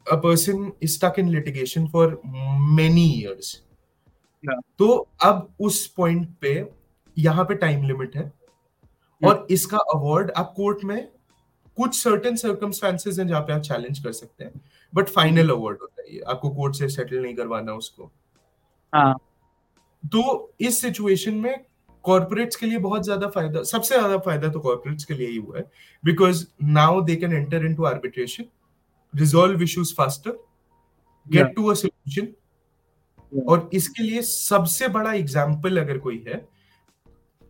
[0.07, 2.05] a person is stuck in litigation for
[2.79, 3.51] many years.
[4.43, 4.59] Yeah.
[4.79, 4.87] तो
[5.23, 6.53] अब उस पॉइंट पे
[7.17, 8.31] यहाँ पे टाइम लिमिट है
[9.21, 11.07] और इसका अवार्ड आप कोर्ट में
[11.77, 14.61] कुछ सर्टेन सर्कमस्टांसेस हैं जहाँ पे आप चैलेंज कर सकते हैं
[14.93, 18.11] बट फाइनल अवार्ड होता है ये। आपको कोर्ट से सेटल नहीं करवाना उसको।
[18.93, 19.15] हाँ।
[20.03, 21.65] तो इस सिचुएशन में
[22.05, 25.57] कॉर्पोरेट्स के लिए बहुत ज़्यादा फ़ायदा सबसे ज़्यादा फ़ायदा तो कॉर्पोरेट्स के लिए ही हुआ
[25.57, 25.63] है
[26.03, 28.45] because now they can enter into arbitration
[29.13, 30.37] resolve issues faster
[31.25, 32.33] get to a solution
[33.31, 36.45] और इसके लिए सबसे बड़ा एग्ज़ाम्पल अगर कोई है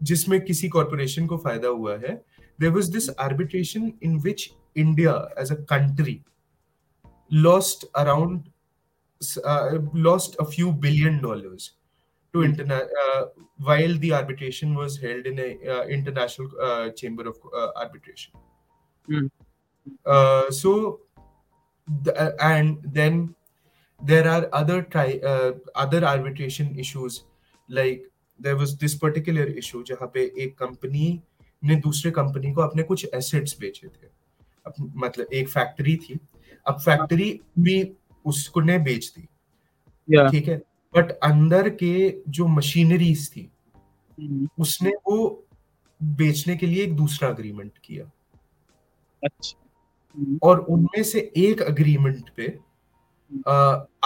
[0.01, 2.15] जिसमें किसी कॉर्पोरेशन को फ़ायदा हुआ है
[2.59, 6.19] there was this arbitration in which India as a country
[7.33, 8.43] lost around
[9.99, 11.71] lost a few billion dollars
[12.35, 12.47] to Hmm.
[12.49, 13.21] interna- uh,
[13.67, 18.33] while the arbitration was held in a uh, international uh, chamber of uh, arbitration.
[19.07, 19.27] Hmm.
[20.05, 20.73] Uh, so,
[21.87, 23.21] the, uh, and then
[24.01, 27.19] there are other tri- uh, other arbitration issues
[27.69, 31.05] like there was this particular issue जहाँ पे एक company
[31.63, 34.07] ने दूसरे company को अपने कुछ assets बेचे थे
[34.67, 36.19] अप- मतलब एक फैक्ट्री थी
[36.67, 37.77] अब फैक्ट्री भी
[38.25, 39.27] उसको ने बेच दी
[40.07, 40.31] Yeah.
[40.31, 40.61] ठीक है
[40.95, 41.93] बट अंदर के
[42.29, 43.49] जो मशीनरीज थी
[44.17, 45.47] हम्म, उसने वो
[46.01, 48.11] बेचने के लिए एक दूसरा अग्रीमेंट किया।
[49.23, 49.57] अच्छा।
[50.17, 52.47] हम्म, और उनमें से एक अग्रीमेंट पे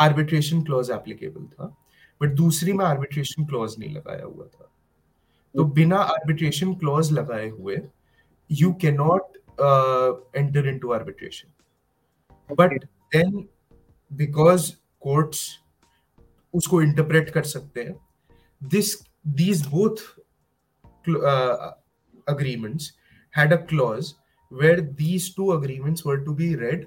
[0.01, 1.75] आर्बिट्रेशन क्लॉज एप्लीकेबल था
[2.21, 4.65] बट दूसरी में आर्बिट्रेशन क्लॉज नहीं लगाया हुआ था।
[5.55, 7.77] तो बिना आर्बिट्रेशन क्लॉज लगाए हुए
[8.49, 9.37] you can not
[10.35, 11.53] enter into arbitration
[12.49, 13.47] but then
[14.11, 14.71] because
[15.01, 15.47] courts
[16.53, 17.99] उसको इंटरप्रेट कर सकते हैं
[18.63, 18.97] this
[19.39, 20.01] these both
[21.05, 21.71] cl- uh,
[22.27, 22.85] agreements
[23.33, 24.07] had a clause
[24.51, 26.85] where these two agreements were to be read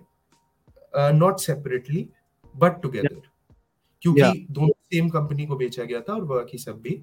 [0.95, 2.03] uh, not separately
[2.55, 3.21] but together
[4.03, 4.35] क्योंकि Yeah.
[4.51, 7.03] दोनों same company को बेचा गया था और बाकी सब भी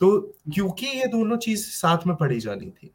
[0.00, 0.10] तो
[0.54, 2.90] क्योंकि ये दोनों चीज़ साथ में पढ़ी जानी थी.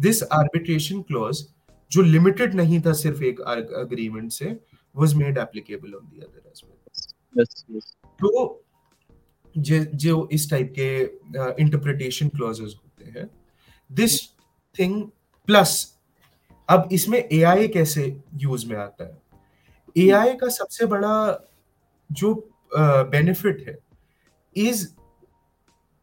[0.00, 1.46] दिस आर्बिट्रेशन क्लॉज
[1.90, 4.60] जो लिमिटेड नहीं था सिर्फ़ एक अग्रीमेंट से
[4.96, 7.80] was made applicable on the other as well.
[8.18, 8.64] तो
[9.54, 10.88] जो जो इस टाइप के
[11.62, 13.30] इंटरप्रिटेशन क्लॉजेस होते हैं।
[13.90, 14.20] दिस
[14.78, 15.02] थिंग
[15.48, 15.94] प्लस
[16.68, 18.04] अब इसमें एआई कैसे
[18.34, 19.18] यूज़ में आता है?
[19.96, 21.44] एआई का सबसे बड़ा
[22.10, 22.34] जो
[22.76, 23.78] बेनिफिट uh, है
[24.56, 24.86] is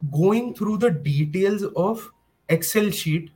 [0.02, 2.08] going through the details of
[2.50, 3.30] Excel sheet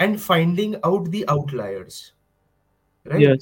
[0.00, 2.12] and finding out the outliers
[3.06, 3.40] right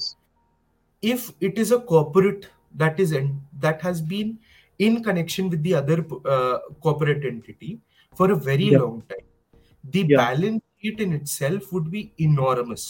[1.03, 4.37] if it is a corporate that is en- that has been
[4.79, 5.97] in connection with the other
[6.33, 7.71] uh, corporate entity
[8.17, 8.81] for a very Yeah.
[8.83, 9.25] long time
[9.83, 10.17] the Yeah.
[10.23, 12.87] balance sheet in itself would be enormous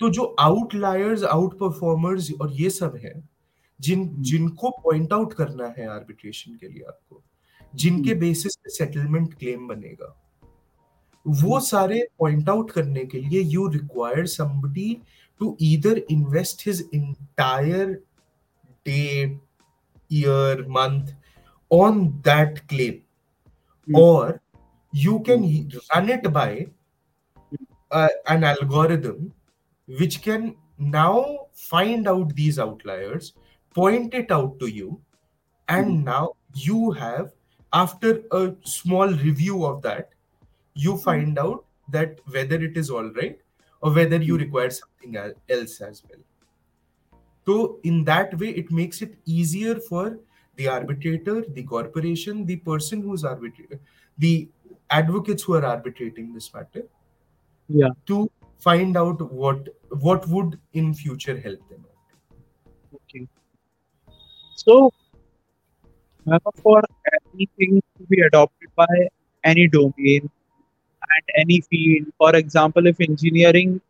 [0.00, 3.12] तो जो outliers out performers और ये सब है
[3.80, 7.22] जिन जिनको point out करना है arbitration के लिए आपको
[7.82, 10.14] जिनके बेसिस पे सेटलमेंट क्लेम बनेगा
[11.26, 14.88] वो सारे पॉइंट आउट करने के लिए you require somebody
[15.40, 18.02] to either invest his entire
[18.84, 19.38] day,
[20.08, 21.12] year, month
[21.70, 23.02] on that claim,
[23.86, 23.96] Hmm.
[23.96, 24.42] or
[24.92, 26.68] you can run it by
[27.90, 29.32] uh, an algorithm
[29.86, 33.32] which can now find out these outliers,
[33.74, 35.00] point it out to you,
[35.68, 37.32] and now you have,
[37.72, 40.10] after a small review of that,
[40.74, 43.38] you find out that whether it is all right
[43.80, 46.20] or whether you require something else as well.
[47.46, 50.18] So, in that way, it makes it easier for
[50.56, 53.78] the arbitrator, the corporation, the person who's arbitrating,
[54.18, 54.48] the
[54.90, 56.82] advocates who are arbitrating this matter,
[57.68, 57.90] Yeah.
[58.06, 59.68] to find out what
[60.06, 63.00] what would in future help them out.
[63.00, 63.26] Okay.
[64.56, 64.90] So,
[66.30, 66.82] uh, for
[67.32, 69.08] anything to be adopted by
[69.44, 70.30] any domain
[71.16, 73.80] and any field, for example, if engineering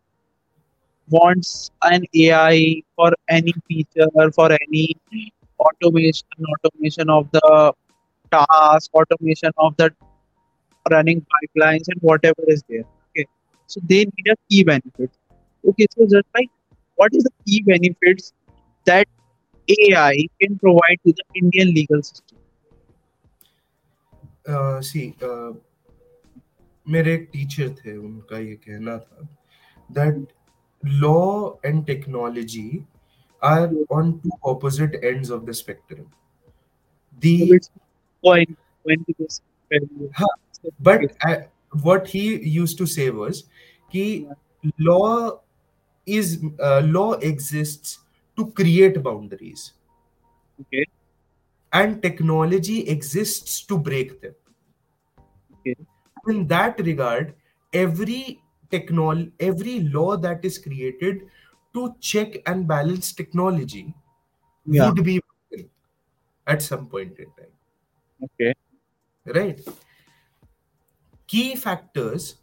[1.10, 4.96] wants an AI for any feature, for any
[5.58, 7.72] automation, automation of the
[8.30, 9.90] task, automation of the
[10.90, 12.84] running pipelines, and whatever is there.
[13.10, 13.26] Okay.
[13.66, 15.10] So they need a key benefit.
[15.66, 15.86] Okay.
[15.96, 16.50] So just like
[16.96, 18.32] what is the key benefits
[18.84, 19.06] that
[19.68, 22.38] AI can provide to the Indian legal system?
[24.48, 25.52] uh, see uh,
[26.89, 29.28] मेरे एक teacher थे उनका ये कहना था
[29.91, 30.15] that
[30.84, 32.86] law and technology
[33.41, 36.05] are on two opposite ends of the spectrum
[37.13, 37.69] So the it's
[38.24, 40.09] going when to this value.
[40.13, 40.28] Huh,
[40.80, 41.47] but I,
[41.84, 43.43] what he used to say was
[43.93, 44.28] कि
[44.80, 45.39] law
[46.05, 47.99] is uh, law exists
[48.38, 49.74] to create boundaries
[50.61, 50.86] Okay.
[51.71, 54.46] and technology exists to break them Okay.
[56.26, 57.34] In that regard
[57.72, 58.40] every
[58.70, 61.22] technol every law that is created
[61.74, 63.94] to check and balance technology
[64.66, 64.92] Yeah.
[64.92, 65.20] would be
[66.46, 67.52] at some point in time
[68.22, 68.54] Okay.
[69.26, 69.60] right
[71.28, 72.36] key factors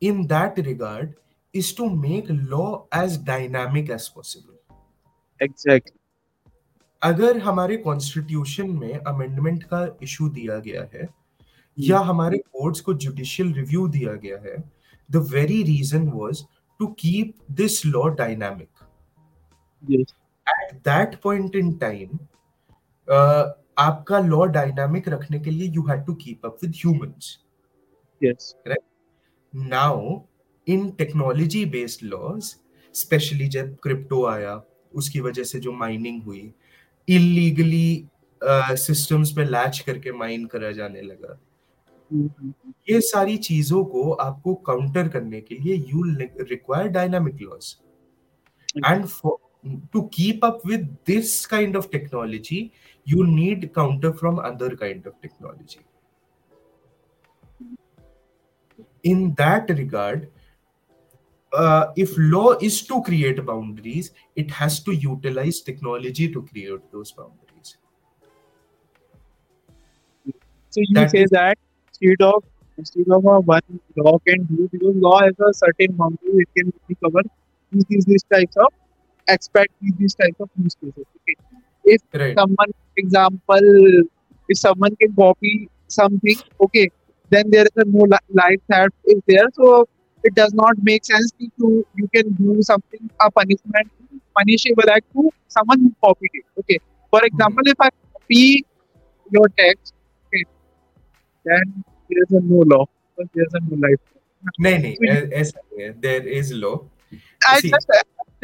[0.00, 1.16] in that regard
[1.52, 4.58] is to make law as dynamic as possible
[5.40, 5.92] Exactly.
[7.02, 11.08] अगर हमारे constitution में amendment का issue दिया गया है
[11.78, 14.56] या हमारे courts को जुडिशियल रिव्यू दिया गया है
[15.10, 16.44] the very reason was
[16.80, 18.68] to keep this law dynamic
[19.92, 22.18] at that point in time
[23.78, 27.38] आपका लॉ डायनामिक रखने के लिए you had to keep up with humans
[28.20, 28.44] Yes.
[29.52, 30.18] Now
[30.66, 32.54] in technology based laws
[32.94, 34.60] specially जब crypto आया
[34.94, 36.52] उसकी वजह से जो माइनिंग हुई
[37.08, 38.08] इलीगली
[38.80, 41.38] सिस्टम्स पे लैच करके माइन करा जाने लगा.
[42.89, 46.03] ये सारी चीजों को आपको काउंटर करने के लिए you
[46.49, 47.75] require dynamic laws
[48.89, 49.37] and for
[49.93, 52.59] to keep up with this kind of technology
[53.05, 55.85] you need counter from other kind of technology
[59.03, 60.31] in that regard
[61.53, 67.11] uh, if law is to create boundaries it has to utilize technology to create those
[67.11, 67.77] boundaries
[70.71, 71.57] So you That say is- that
[72.00, 72.44] instead of
[72.76, 73.62] instead of a one
[73.96, 77.22] law can do because law has a certain boundary, it can only cover
[77.70, 78.68] these these, these types of
[79.28, 81.04] expect these, these types of use cases.
[81.16, 81.36] Okay.
[81.84, 84.04] If right someone, for example,
[84.48, 86.90] if someone can copy something, okay,
[87.30, 89.46] then there is a no li- life that is there.
[89.54, 89.86] So
[90.22, 91.46] it does not make sense to
[91.94, 93.92] you can do something a punishment
[94.36, 96.44] punishable act to someone who copied it.
[96.60, 96.78] Okay.
[97.10, 98.64] For example, if I copy
[99.30, 99.93] your text,
[101.45, 102.85] then there is a no law.
[103.17, 104.01] Because there is a no life.
[104.61, 106.75] नहीं नहीं ऐ- ऐसा नहीं है there is law
[107.49, 107.89] I See- just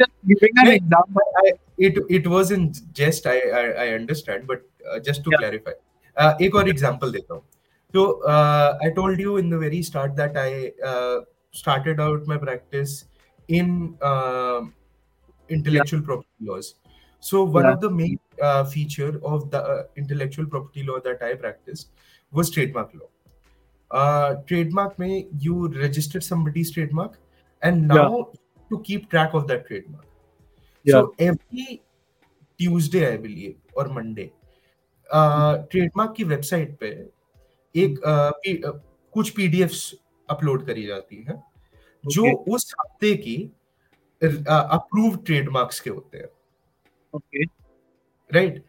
[0.00, 1.28] just giving an नहीं, example.
[1.42, 1.52] I,
[1.88, 5.42] it it wasn't just I I, I understand but uh, just to Yeah.
[5.44, 5.74] clarify
[6.16, 7.42] uh, एक और example देता हूँ
[7.96, 8.04] so
[8.34, 11.20] uh, I told you in the very start that I uh,
[11.62, 12.96] started out my practice
[13.60, 14.60] in uh,
[15.48, 16.74] intellectual property laws
[17.20, 17.72] so one Yeah.
[17.72, 21.90] of the main uh, feature of the uh, intellectual property law that I practiced
[22.31, 23.09] was trademark law
[23.91, 27.19] uh, trademark may you registered somebody's trademark
[27.61, 28.23] and now Yeah.
[28.71, 30.05] to keep track of that trademark
[30.85, 30.93] Yeah.
[30.93, 31.81] so every
[32.59, 34.31] Tuesday I believe or Monday
[35.71, 36.87] trademark की website पे
[37.75, 38.79] एक uh, uh,
[39.13, 39.95] कुछ PDFs
[40.29, 41.43] upload करी जाती हैं
[42.05, 42.31] जो.
[42.55, 43.35] उस हफ़्ते की
[44.23, 46.29] अप्रूव ट्रेडमार्क्स के होते हैं
[47.15, 47.45] Okay.
[48.33, 48.63] राइट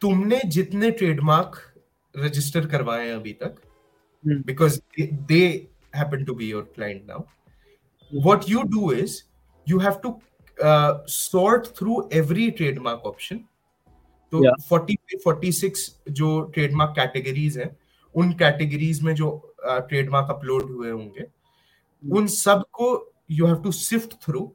[0.00, 1.69] तुमने जितने ट्रेडमार्क
[2.14, 3.60] रजिस्टर करवाए हैं अभी तक
[4.46, 4.80] because
[5.28, 5.44] they
[5.96, 9.22] happen to be your client now what you do is
[9.66, 10.18] you have to
[11.08, 13.44] sort through every trademark option
[14.32, 17.76] तो फोर्टी फोर्टी सिक्स जो ट्रेडमार्क कैटेगरीज हैं
[18.14, 19.30] उन कैटेगरीज में जो
[19.62, 22.16] ट्रेडमार्क uh, अपलोड हुए होंगे mm.
[22.16, 22.88] उन सबको
[23.30, 24.52] you have to sift through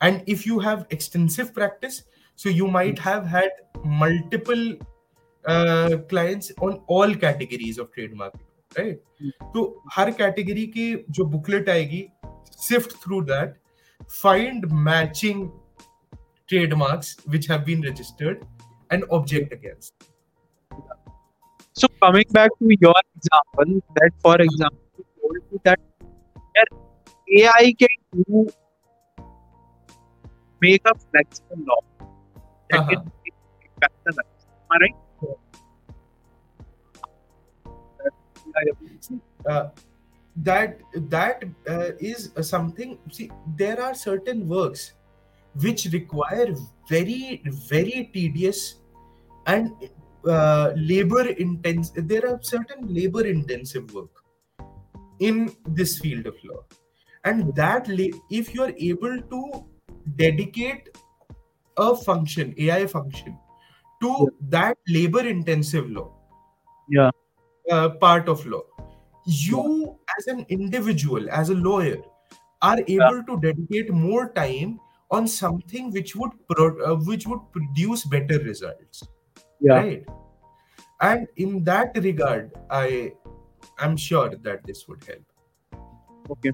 [0.00, 1.98] and if you have extensive practice
[2.38, 3.60] so you might have had
[4.02, 4.70] multiple
[5.48, 9.02] clients on all categories of trade trademark right
[9.54, 12.06] तो हर कैटेगरी की जो बुकलेट आएगी
[12.68, 13.54] sift through that
[14.14, 15.38] find matching
[16.48, 18.42] trademarks which have been registered
[18.90, 19.94] and object against.
[21.76, 25.80] So coming back to your example, that for example, told me that
[27.28, 28.46] AI can do
[30.62, 31.80] make a flexible law
[32.70, 32.90] that Uh-huh.
[32.90, 33.34] can make
[33.78, 34.46] better life.
[34.70, 34.96] Am I right?
[39.48, 39.68] Uh,
[40.36, 40.80] that
[41.10, 42.98] that uh, is something.
[43.10, 44.92] See, there are certain works
[45.62, 46.54] which require
[46.88, 48.76] very very tedious
[49.46, 49.72] and
[50.28, 51.92] uh, labor intense.
[51.94, 54.10] There are certain labor intensive work
[55.20, 56.64] in this field of law,
[57.24, 59.66] and that la- if you are able to
[60.16, 60.88] dedicate
[61.78, 63.38] a function AI function
[64.02, 64.28] to Yeah.
[64.56, 66.08] that labor intensive law
[66.88, 67.10] Yeah.
[67.70, 68.62] Uh, part of law
[69.26, 71.98] you as an individual as a lawyer
[72.62, 74.78] are able to dedicate more time
[75.10, 79.08] on something which would pro- uh, which would produce better results
[79.60, 79.74] Yeah.
[79.74, 80.04] right
[81.00, 83.12] and in that regard i
[83.78, 85.24] i'm sure that this would help
[86.34, 86.50] Okay.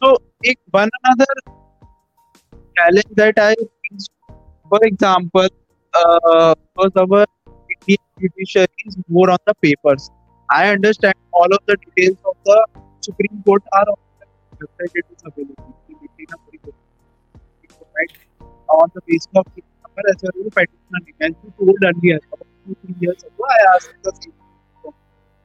[0.00, 1.26] So एक one another
[2.78, 4.06] challenge that I face,
[4.68, 5.48] for example,
[5.94, 7.24] uh, because our
[7.70, 10.08] Indian judiciary is more on the papers.
[10.50, 12.66] I understand all of the details of the
[13.02, 14.92] Supreme Court are on the website.
[14.94, 15.74] It is available.
[17.98, 18.12] Right?
[18.70, 21.14] On the basis of the number as well as petitioner name.
[21.20, 24.32] As you told earlier, about two three years ago, I asked the same.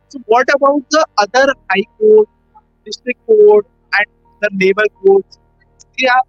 [0.09, 2.29] So, what about the other high court,
[2.85, 4.05] district court, and
[4.41, 5.39] the labor courts?
[5.99, 6.21] They are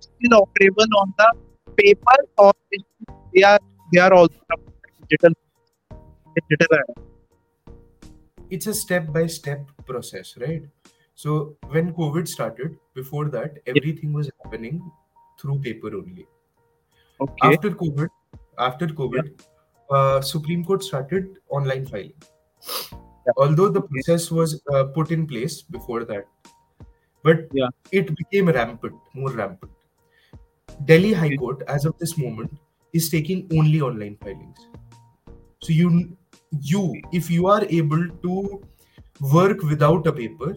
[0.00, 1.32] still operable on the
[1.76, 2.52] paper or
[3.34, 3.58] they are
[3.92, 4.38] they are also
[5.08, 5.32] digital
[6.36, 7.11] digital.
[8.56, 10.62] It's a step by step process right?
[11.14, 14.80] So when covid started before that everything was happening
[15.40, 16.26] through paper only.
[17.20, 17.48] Okay.
[17.48, 18.08] after covid
[18.58, 19.32] after covid
[19.90, 22.14] uh, supreme court started online filing.
[23.26, 23.32] Yeah.
[23.36, 26.24] although the process was uh, put in place before that
[27.28, 27.68] but Yeah.
[28.00, 29.72] it became rampant more rampant.
[30.86, 32.58] Delhi high court as of this moment
[32.92, 34.66] is taking only online filings.
[35.62, 36.16] So you
[36.60, 38.62] you if you are able to
[39.32, 40.54] work without a paper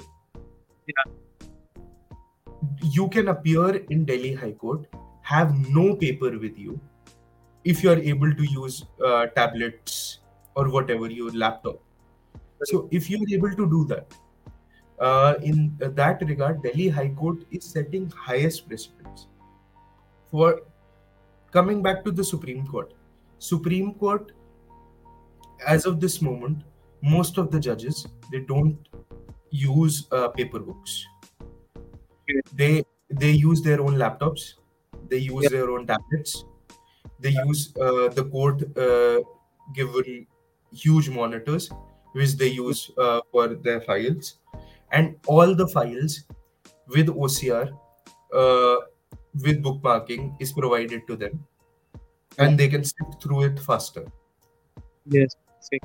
[0.88, 1.48] Yeah.
[2.96, 4.86] you can appear in delhi high court
[5.22, 6.80] have no paper with you
[7.64, 10.20] if you are able to use uh, tablets
[10.56, 11.80] or whatever your laptop.
[12.64, 14.14] So if you are able to do that
[15.00, 19.28] uh, in that regard delhi high court is setting highest precedence.
[20.32, 20.62] For
[21.52, 22.94] coming back to the supreme court
[23.40, 24.32] supreme court
[25.66, 26.64] as of this moment
[27.02, 28.88] most of the judges they don't
[29.52, 31.06] use uh, paper books
[32.24, 32.42] Okay.
[32.62, 32.84] they
[33.22, 34.44] they use their own laptops
[35.10, 35.50] they use Yeah.
[35.56, 36.32] their own tablets
[37.20, 39.20] they use uh, the court uh,
[39.80, 40.28] given
[40.84, 41.70] huge monitors
[42.14, 44.40] which they use uh, for their files
[44.92, 46.18] and all the files
[46.96, 47.66] with ocr
[48.42, 48.78] uh,
[49.46, 51.46] with bookmarking is provided to them
[52.38, 54.06] and they can sift through it faster
[55.06, 55.36] Yes.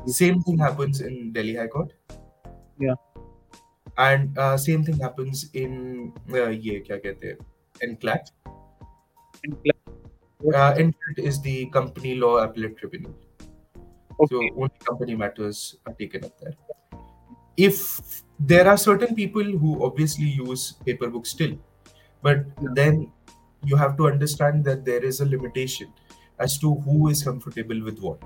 [0.06, 1.92] Same thing happens in Delhi High Court.
[2.78, 2.94] Yeah.
[3.98, 7.36] And uh, same thing happens in uh, ye kya kehte
[7.82, 8.30] NCLAT.
[9.46, 9.80] NCLAT.
[10.54, 13.14] Uh, NCLAT is the company law appellate tribunal.
[14.20, 14.34] Okay.
[14.34, 16.54] So only company matters are taken up there.
[17.56, 21.58] If there are certain people who obviously use paper books still,
[22.22, 23.12] but then
[23.64, 25.92] you have to understand that there is a limitation
[26.38, 28.22] as to who is comfortable with what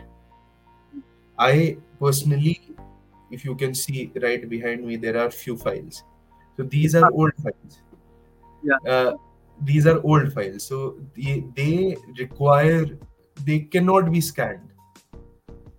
[1.38, 2.60] i personally
[3.30, 6.04] if you can see right behind me there are few files.
[6.56, 7.80] So these are old files.
[8.62, 8.76] Yeah.
[8.88, 9.14] uh,
[9.62, 10.62] these are old files.
[10.64, 12.86] So they, they require
[13.44, 14.68] they cannot be scanned.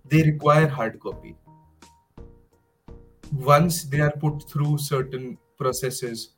[0.08, 1.34] They require hard copy.
[3.32, 6.30] Once they are put through certain processes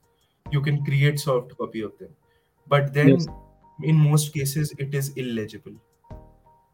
[0.50, 2.10] you can create soft copy of them.
[2.68, 3.26] But then Yes.
[3.82, 5.74] in most cases it is illegible.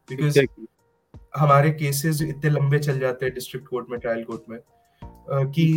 [0.07, 0.67] Because Exactly.
[1.37, 4.59] हमारे cases इतने लंबे चल जाते हैं district court में trial court में
[5.51, 5.67] कि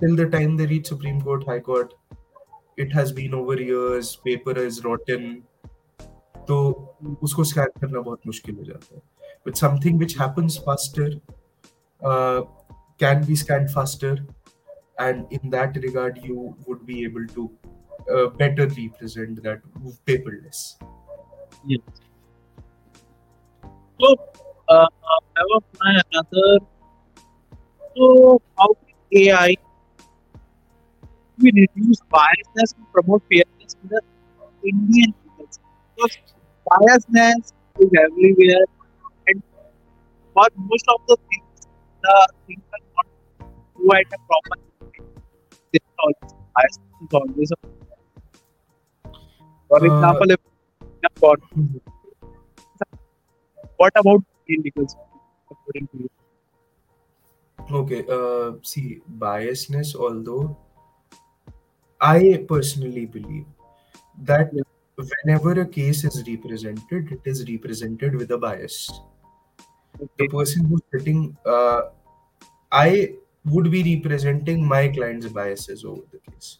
[0.00, 1.92] till the time they reach Supreme Court high court
[2.80, 5.34] it has been over years paper is rotten
[6.48, 6.58] तो
[7.22, 9.02] उसको स्कैन करना बहुत मुश्किल हो जाता है
[9.46, 11.20] but something which happens faster
[13.00, 14.26] can be scan faster
[14.98, 17.50] and in that regard you would be able to
[18.10, 19.60] uh, better represent that
[20.06, 20.76] paperless
[21.64, 21.80] Yes.
[24.00, 24.14] So,
[24.68, 26.58] uh, a- my another.
[27.96, 29.54] So, how can AI
[31.40, 34.00] we reduce biasness and promote fairness in the
[34.64, 35.64] Indian system?
[35.96, 36.16] Because
[36.70, 38.64] biasness is everywhere,
[39.28, 39.42] and
[40.34, 41.66] for most of the things,
[42.02, 43.06] the things are not
[43.76, 44.56] do at a proper.
[45.98, 47.56] Always bias is always a.
[49.68, 50.40] For Uh, example, if
[53.76, 55.20] what about Indian legal system
[55.50, 56.10] according to you?
[57.70, 60.56] Okay, uh, see, biasness, although
[62.00, 63.46] I personally believe
[64.22, 64.62] that Yeah.
[64.96, 69.00] whenever a case is represented, it is represented with a bias.
[70.18, 71.90] The person who's sitting, uh,
[72.70, 73.16] I
[73.46, 76.58] would be representing my client's biases over the case.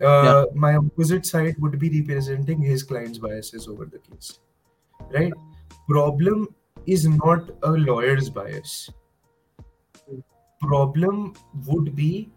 [0.00, 4.40] Uh, My opposite side would be representing his client's biases over the case.
[5.10, 5.32] Right?
[5.88, 6.54] Problem
[6.86, 8.90] is not a lawyer's bias
[10.60, 11.34] problem
[11.66, 12.30] would be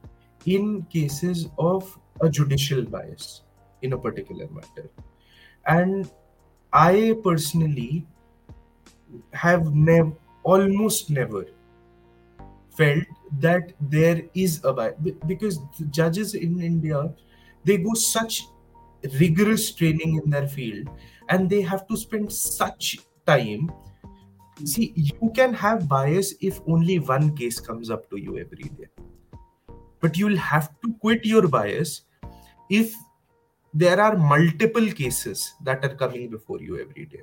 [0.46, 3.44] in cases of a judicial bias
[3.82, 4.90] in a particular matter.
[5.68, 6.10] And
[6.74, 8.06] I personally
[9.34, 10.12] have never,
[10.44, 11.46] almost never
[12.78, 13.04] felt
[13.40, 14.96] that there is a bias
[15.28, 17.14] because judges in India
[17.66, 18.44] they go such
[19.20, 20.88] rigorous training in their field
[21.30, 23.00] and they have to spend such
[23.32, 23.70] time
[24.64, 28.88] see you can have bias if only one case comes up to you every day.
[30.02, 32.02] But you'll have to quit your bias
[32.70, 32.94] if
[33.74, 37.22] there are multiple cases that are coming before you every day.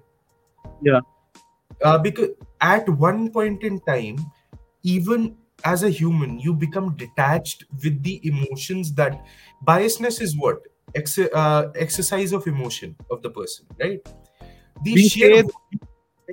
[0.83, 1.01] Yeah.
[1.83, 2.31] uh, because
[2.61, 4.19] at one point in time
[4.83, 9.25] even as a human you become detached with the emotions that
[9.67, 10.61] biasness is what?
[10.95, 14.01] Ex- uh, exercise of emotion of the person right?
[14.85, 15.45] The sheer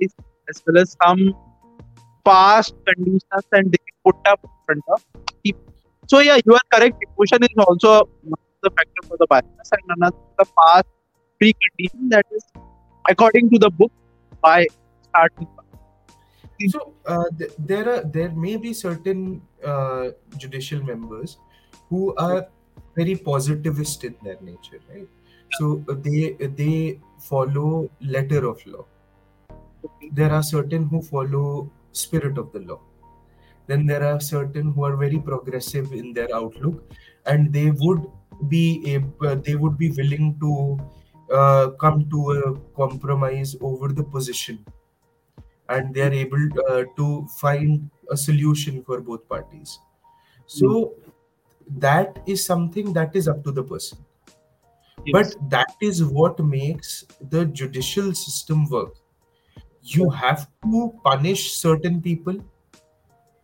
[0.02, 1.34] as well as some
[2.24, 5.02] past conditions and they put up in front of
[5.42, 5.72] people.
[6.08, 6.96] So yeah, you are correct.
[7.16, 8.08] Emotion is also
[8.62, 10.86] the factor for the bias and another the past
[11.40, 12.44] precondition that is
[13.08, 13.92] according to the book
[14.42, 14.66] by
[15.08, 15.48] starting.
[16.72, 19.42] so uh, th- there are there may be certain
[19.72, 21.36] uh, judicial members
[21.88, 22.46] who are
[22.96, 25.08] very positivist in their nature right
[25.58, 26.20] so they
[26.60, 28.84] they follow letter of law
[30.12, 32.80] there are certain who follow spirit of the law.
[33.66, 36.92] Then there are certain who are very progressive in their outlook
[37.26, 38.04] and they would
[38.48, 40.78] be able, they would be willing to
[41.32, 44.64] uh, come to a compromise over the position.
[45.68, 49.78] And they are able uh, to find a solution for both parties.
[50.46, 50.94] So
[51.78, 53.98] that is something that is up to the person.
[55.10, 58.94] But that is what makes the judicial system work
[59.84, 62.36] you have to punish certain people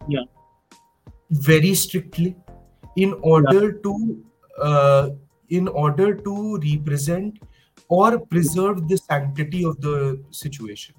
[0.09, 0.25] Yeah.
[1.31, 2.37] very strictly
[2.97, 4.25] in order to
[4.59, 5.11] uh,
[5.49, 7.39] in order to represent
[7.89, 10.95] or preserve the sanctity of the situation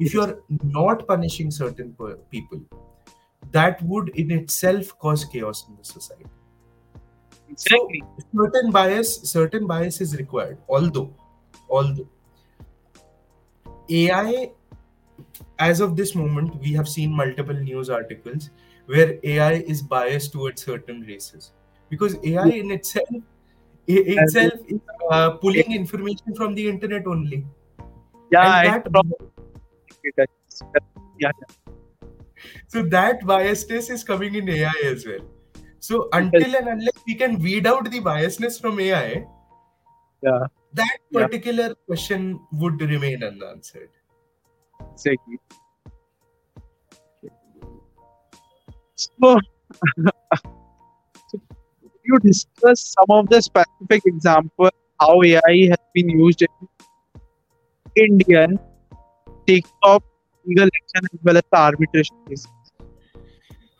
[0.00, 0.38] if you are
[0.78, 2.60] not punishing certain per- people
[3.52, 6.26] that would in itself cause chaos in the society
[7.48, 8.02] exactly.
[8.36, 11.08] certain bias certain bias is required although
[11.70, 12.08] although
[13.88, 14.52] ai
[15.58, 18.50] as of this moment we have seen multiple news articles
[18.86, 21.52] where ai is biased towards certain races.
[21.88, 23.08] Because ai in itself
[23.86, 24.80] itself is
[25.10, 27.46] uh, pulling information from the internet only.
[28.30, 28.80] Yeah,
[30.16, 30.28] that
[31.18, 31.30] yeah,
[32.68, 35.24] so that biasness is coming in ai as well.
[35.78, 39.26] So until and unless we can weed out the biasness from ai
[40.22, 41.26] yeah, that Yeah.
[41.26, 43.90] particular question would remain unanswered
[44.92, 45.38] exactly.
[48.96, 49.38] So,
[51.28, 51.40] so
[52.04, 54.70] you discuss some of the specific example
[55.00, 56.48] how AI has been used in
[57.96, 58.58] Indian
[59.46, 60.02] takes off
[60.44, 62.48] legal action as well as the arbitration cases.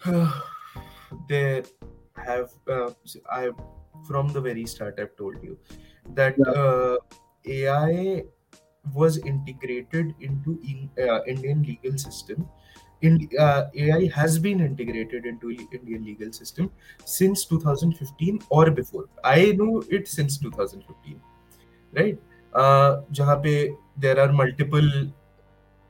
[1.29, 1.65] there
[2.17, 2.91] have uh,
[3.31, 3.51] I
[4.07, 5.59] from the very start I've told you
[6.20, 6.52] that Yeah.
[6.64, 6.98] uh,
[7.46, 8.24] AI
[8.96, 12.48] was integrated into in, uh, Indian legal system.
[13.02, 16.70] In, uh, AI has been integrated into the Indian legal system
[17.06, 19.06] since 2015 or before.
[19.24, 21.22] I know it since 2015,
[21.94, 22.20] right?
[22.54, 23.54] Uh, जहाँ पे
[24.06, 24.90] there are multiple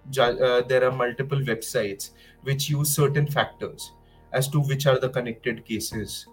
[0.10, 2.12] ju- uh, there are multiple websites
[2.44, 3.92] which use certain factors
[4.34, 6.26] as to which are the connected cases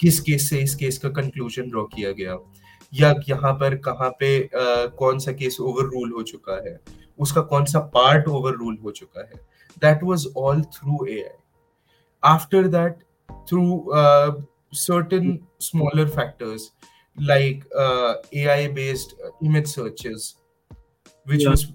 [0.00, 2.34] किस case से इस case का conclusion draw किया गया
[2.93, 6.79] या यहाँ पर कहाँ पे आ, कौन सा केस ओवर रूल हो चुका है
[7.19, 9.41] उसका कौन सा पार्ट ओवर रूल हो चुका है
[9.81, 11.37] that was all through A I
[12.23, 13.03] after that
[13.49, 13.65] through
[14.77, 16.71] certain smaller factors
[17.17, 17.63] like
[18.33, 19.15] A I based
[19.45, 20.33] image searches
[21.27, 21.65] which was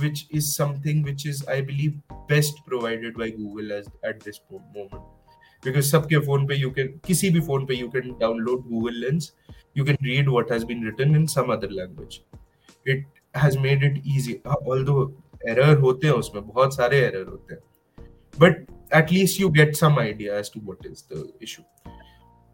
[0.00, 1.92] which is something which is i believe
[2.28, 5.13] best provided by google as at this moment.
[5.67, 9.31] because सबके phone पे you can किसी भी phone पे you can download Google Lens
[9.79, 12.21] you can read what has been written in some other language
[12.85, 13.03] it
[13.45, 15.01] has made it easy Uh, although
[15.53, 17.61] error होते हैं उसमें बहुत सारे error होते हैं
[18.43, 18.61] but
[19.01, 21.63] at least you get some idea as to what is the issue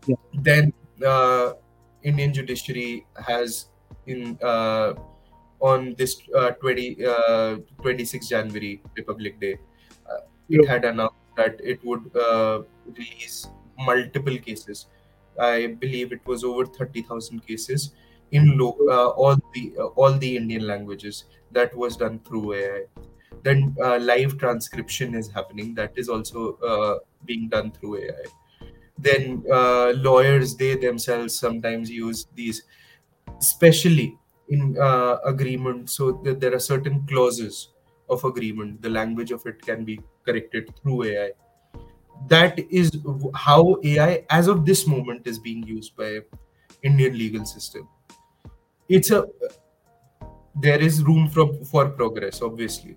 [0.07, 0.17] Yeah.
[0.47, 0.73] then
[1.11, 1.53] uh,
[2.03, 3.55] Indian judiciary has
[4.13, 4.93] in uh,
[5.69, 9.53] on this uh, 20 uh, 26 January Republic Day
[10.09, 10.69] uh, it Yeah.
[10.71, 12.62] had announced that it would uh,
[12.98, 13.38] release
[13.78, 14.86] multiple cases.
[15.38, 17.92] I believe it was over 30,000 cases
[18.30, 22.82] in lo- uh, all the uh, all the Indian languages that was done through AI
[23.42, 25.74] then uh, live transcription is happening.
[25.74, 28.28] That is also uh, being done through AI
[28.98, 32.62] then uh, lawyers they themselves sometimes use these
[33.40, 34.18] especially
[34.48, 37.68] in uh, agreement so that there are certain clauses
[38.10, 41.30] of agreement the language of it can be corrected through ai
[42.28, 42.90] that is
[43.34, 46.20] how ai as of this moment is being used by
[46.82, 47.88] indian legal system.
[48.88, 49.26] It's a
[50.54, 52.96] there is room for for progress obviously.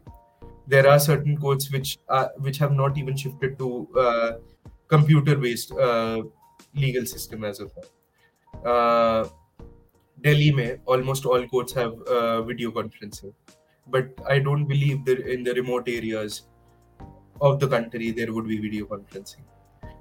[0.67, 4.31] There are certain codes which uh, which have not even shifted to uh,
[4.87, 6.23] computer based uh,
[6.73, 8.71] legal system as of now.
[8.71, 9.29] Uh,
[10.85, 13.33] almost all courts have uh, video conferencing
[13.86, 16.42] but i don't believe that in the remote areas
[17.40, 19.44] of the country there would be video conferencing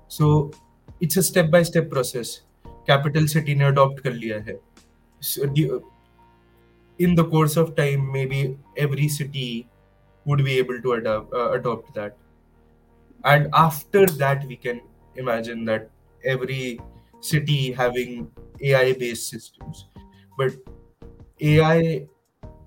[0.08, 0.52] so
[1.00, 2.42] it's a step by step process
[2.88, 4.60] capital city ने adopt कर लिया है
[5.20, 5.48] so,
[7.00, 9.68] in the course of time maybe every city
[10.26, 12.18] would be able to adopt uh, adopt that
[13.24, 14.82] and after that we can
[15.16, 15.90] imagine that
[16.24, 16.80] every
[17.20, 18.32] city having
[18.62, 19.86] ai based systems
[20.38, 20.54] but
[21.42, 22.08] ai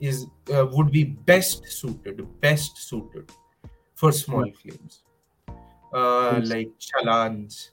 [0.05, 3.31] is uh, would be best suited best suited
[3.95, 5.03] for small claims.
[5.93, 7.71] Uh, like challans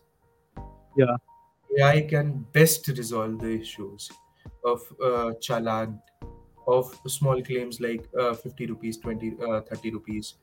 [0.97, 1.17] Yeah.
[1.81, 4.11] ai can best resolve the issues
[4.65, 5.99] of uh, challan
[6.67, 10.35] of small claims like uh, 50 rupees 20 uh, 30 rupees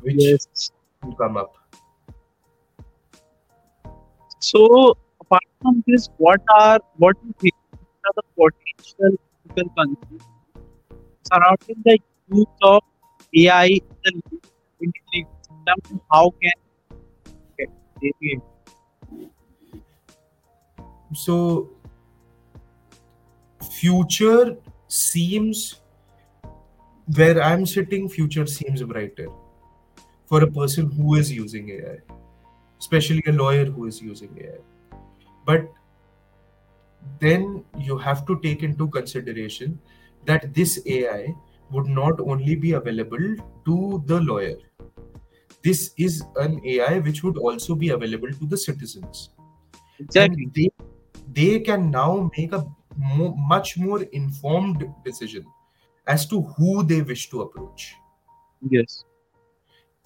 [0.00, 0.70] which Yes.
[1.18, 1.54] come up.
[4.40, 7.54] So apart from this, what are what do you think
[8.06, 10.37] are the potential ethical concerns
[11.32, 11.98] surrounding the
[12.32, 12.82] use of
[13.36, 14.20] AI in
[14.80, 16.00] the system?
[16.10, 16.52] How can
[21.14, 21.70] so
[23.80, 24.56] future
[24.88, 25.80] seems
[27.16, 29.28] where i'm sitting future seems brighter
[30.26, 31.98] for a person who is using ai
[32.78, 34.58] especially a lawyer who is using ai
[35.44, 35.68] but
[37.20, 39.78] then you have to take into consideration
[40.30, 41.34] that this ai
[41.70, 43.26] would not only be available
[43.66, 44.56] to the lawyer
[45.64, 49.30] this is an ai which would also be available to the citizens
[50.00, 50.44] exactly?
[50.44, 50.68] and they
[51.40, 52.64] they can now make a
[52.96, 55.44] mo- much more informed decision
[56.06, 57.94] as to who they wish to approach
[58.70, 59.04] Yes.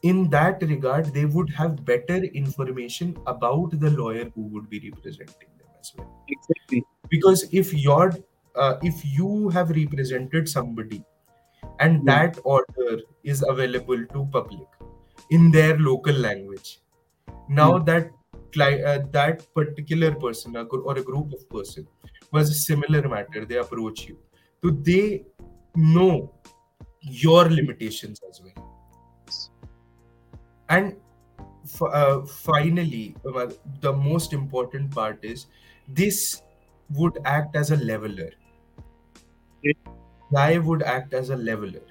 [0.02, 5.50] in that regard they would have better information about the lawyer who would be representing
[5.58, 6.84] them as well Exactly.
[7.08, 8.12] because if you're
[8.57, 11.05] uh, if you have represented somebody
[11.80, 12.12] and Yeah.
[12.12, 14.68] that order is available to public
[15.30, 16.80] in their local language
[17.48, 17.82] now Yeah.
[17.90, 18.11] that
[18.53, 21.86] cli- uh, that particular person or a group of person
[22.32, 24.18] was a similar matter they approach you
[24.62, 25.24] so they
[25.76, 26.32] know
[27.03, 28.68] your limitations as well
[30.68, 30.96] and
[31.64, 33.16] f- uh, finally
[33.80, 35.46] the most important part is
[35.88, 36.42] this
[36.90, 38.30] would act as a leveler
[39.64, 41.82] AI would act as a leveler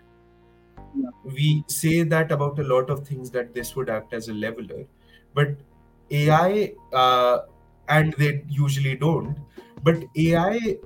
[1.01, 1.09] Yeah.
[1.35, 4.79] we say that about a lot of things that this would act as a leveler
[5.33, 5.53] but
[6.21, 7.39] ai uh,
[7.97, 9.37] and they usually don't
[9.83, 10.77] but ai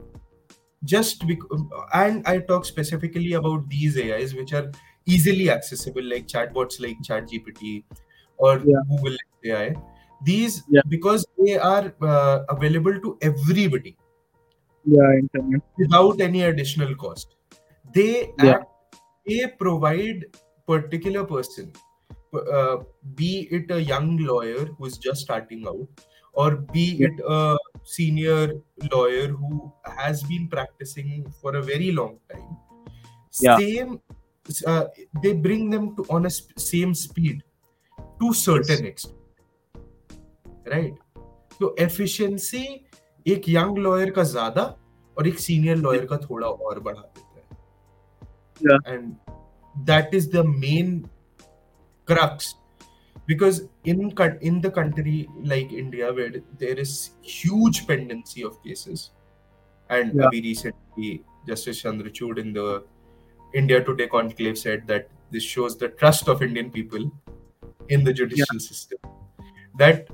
[0.94, 1.50] just bec-
[2.02, 4.66] and i talk specifically about these ais which are
[5.06, 7.84] easily accessible like chatbots like chatgpt
[8.38, 8.84] or Yeah.
[8.92, 9.76] google ai
[10.32, 10.82] these Yeah.
[10.90, 13.98] because they are uh, available to everybody
[14.86, 15.12] Yeah.
[15.20, 15.62] Internet.
[15.78, 17.36] without any additional cost
[17.94, 18.58] they Yeah.
[18.58, 18.66] act
[19.28, 20.26] they provide
[20.68, 21.72] particular person
[22.58, 22.78] uh,
[23.16, 25.88] be it a young lawyer who is just starting out
[26.34, 27.08] or be Yeah.
[27.08, 28.54] it a senior
[28.92, 32.58] lawyer who has been practicing for a very long time
[33.42, 33.58] Yeah.
[33.58, 34.02] same
[34.68, 34.86] uh,
[35.24, 37.44] they bring them to on a sp- same speed
[38.22, 39.18] to certain extent
[40.66, 40.94] right
[41.60, 42.86] So efficiency
[43.26, 44.64] एक young lawyer का ज़्यादा
[45.18, 47.40] और एक senior lawyer का थोड़ा और बढ़ा देते
[48.68, 49.14] हैं। And
[49.76, 51.00] that is the main
[52.08, 52.56] crux
[53.28, 54.10] because in
[54.44, 56.98] in the country like India where there is
[57.28, 59.10] huge pendency of cases
[59.90, 62.84] and अभी recently Justice Chandrachud in the
[63.54, 67.10] India Today conclave said that this shows the trust of Indian people
[67.92, 69.10] in the judicial system
[69.76, 70.08] that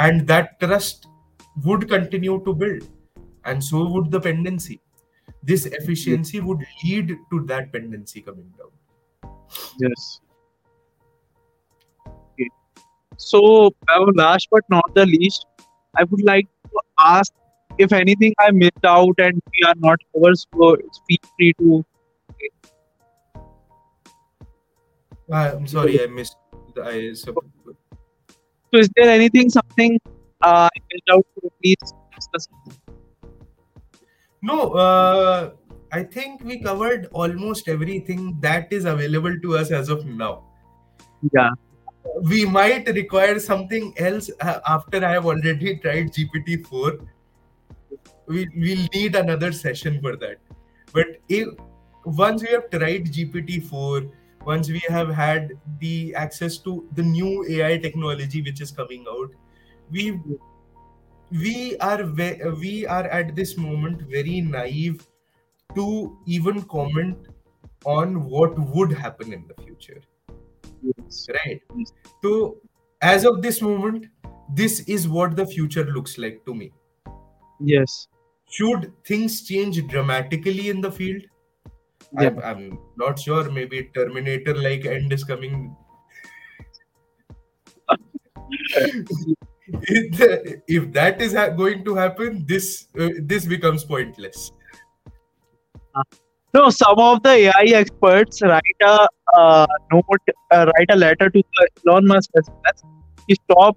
[0.00, 1.07] and that trust
[1.64, 2.88] would continue to build
[3.44, 4.80] and so would the pendency
[5.42, 8.70] this efficiency would lead to that pendency coming down
[9.78, 10.20] Yes.
[12.06, 12.48] Okay.
[13.16, 15.46] So, uh, last but not the least,
[15.96, 17.32] I would like to ask
[17.78, 20.76] if anything I missed out and we are not covered, so
[21.08, 21.84] feel free to.
[25.30, 26.38] Uh, i'm sorry i missed
[26.74, 27.34] the I, so,
[28.72, 30.00] So, is there anything, something
[30.42, 31.26] uh, I missed out?
[31.42, 31.76] So please
[34.42, 35.50] no uh,
[35.92, 40.44] i think we covered almost everything that is available to us as of now
[41.32, 41.50] Yeah.
[42.22, 47.06] we might require something else uh, after i have already tried gpt-4
[48.28, 50.38] we, we'll need another session for that
[50.92, 51.48] But if,
[52.04, 54.10] once we have tried GPT-4,
[54.46, 59.30] once we have had the access to the new AI technology which is coming out,
[59.90, 60.20] we
[61.30, 65.06] we are ve- we are at this moment very naive
[65.74, 67.28] to even comment
[67.84, 70.00] on what would happen in the future.
[70.82, 71.26] Yes.
[71.34, 71.62] right?
[72.22, 72.58] So
[73.02, 74.06] as of this moment
[74.54, 76.72] this is what the future looks like to me.
[77.60, 78.08] Yes.
[78.50, 81.22] should things change dramatically in the field?
[82.18, 82.28] Yeah.
[82.28, 83.50] I'm, I'm not sure.
[83.50, 85.76] Maybe terminator like end is coming
[89.68, 94.50] if, that is ha- going to happen this uh, this becomes pointless
[96.54, 99.06] No, some of the AI experts write a
[99.36, 102.48] uh, note, uh, write a letter to the Elon Musk as.
[103.26, 103.76] He stop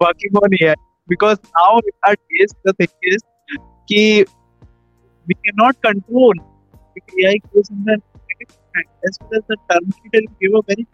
[0.00, 0.74] working on AI
[1.06, 3.20] because now in our days the thing is
[3.90, 4.24] कि
[5.26, 6.32] we cannot control
[6.96, 8.00] AI goes in the.
[9.06, 10.86] As well as the Terminator gave a very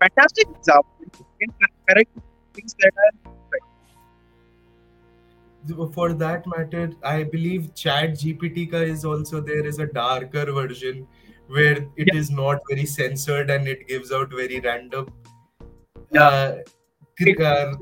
[0.00, 1.04] fantastic example.
[1.18, 2.10] You can correct
[2.54, 3.32] things that are
[5.94, 11.06] for that matter i believe chat gpt ka is also there is a darker version
[11.48, 12.18] where it Yeah.
[12.20, 15.12] is not very censored and it gives out very random
[16.10, 16.28] Yeah.
[16.28, 16.56] uh,
[17.44, 17.74] uh,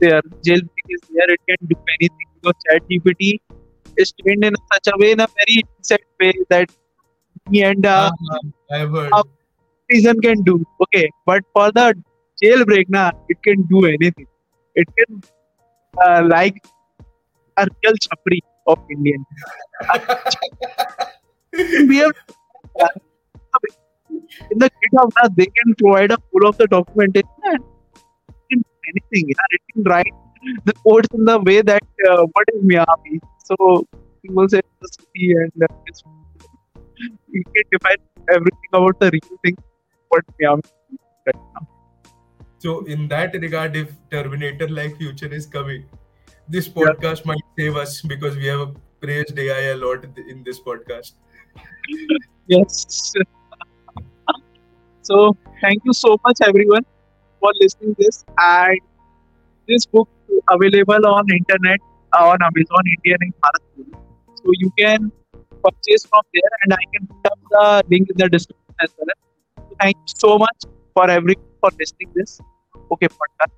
[0.00, 0.20] there.
[0.44, 1.30] Jailbreak is there.
[1.30, 3.40] It can do anything because Chat GPT
[3.96, 6.70] is trained in such a way, in a very set way that
[7.48, 8.38] me and uh, uh,
[8.72, 9.22] i've heard Uh,
[9.90, 10.64] reason can do.
[10.82, 11.94] Okay, but for the
[12.42, 14.26] jailbreak, na, it can do anything.
[14.74, 15.22] It can
[16.06, 16.62] uh, like
[17.56, 19.24] a real chapri of Indian.
[21.88, 22.12] We have
[24.50, 29.28] in the GitHub, na, they can provide a full of the documentation and anything.
[29.28, 30.12] Yeah, it can write
[30.64, 33.20] the codes in the way that uh, what is Miami.
[33.44, 33.86] So
[34.22, 35.66] people say the city and uh,
[37.28, 37.96] you can define
[38.30, 39.56] everything about the real thing
[40.08, 40.62] what Miami
[41.26, 41.66] right now.
[42.58, 45.84] so in that regard if terminator like future is coming
[46.48, 46.72] this Yeah.
[46.78, 51.14] podcast might save us because we have praised ai a lot in this podcast
[52.48, 53.12] Yes.
[55.02, 56.84] so thank you so much everyone
[57.40, 58.80] for listening this and
[59.68, 61.80] this book is available on internet
[62.12, 63.62] uh, on Amazon India and Bharat
[64.40, 65.10] So you can
[65.64, 69.08] purchase from there and I can put up the link in the description as well.
[69.68, 70.60] So thank you so much
[70.94, 72.38] for every for listening this.
[72.92, 73.52] Okay, podcast.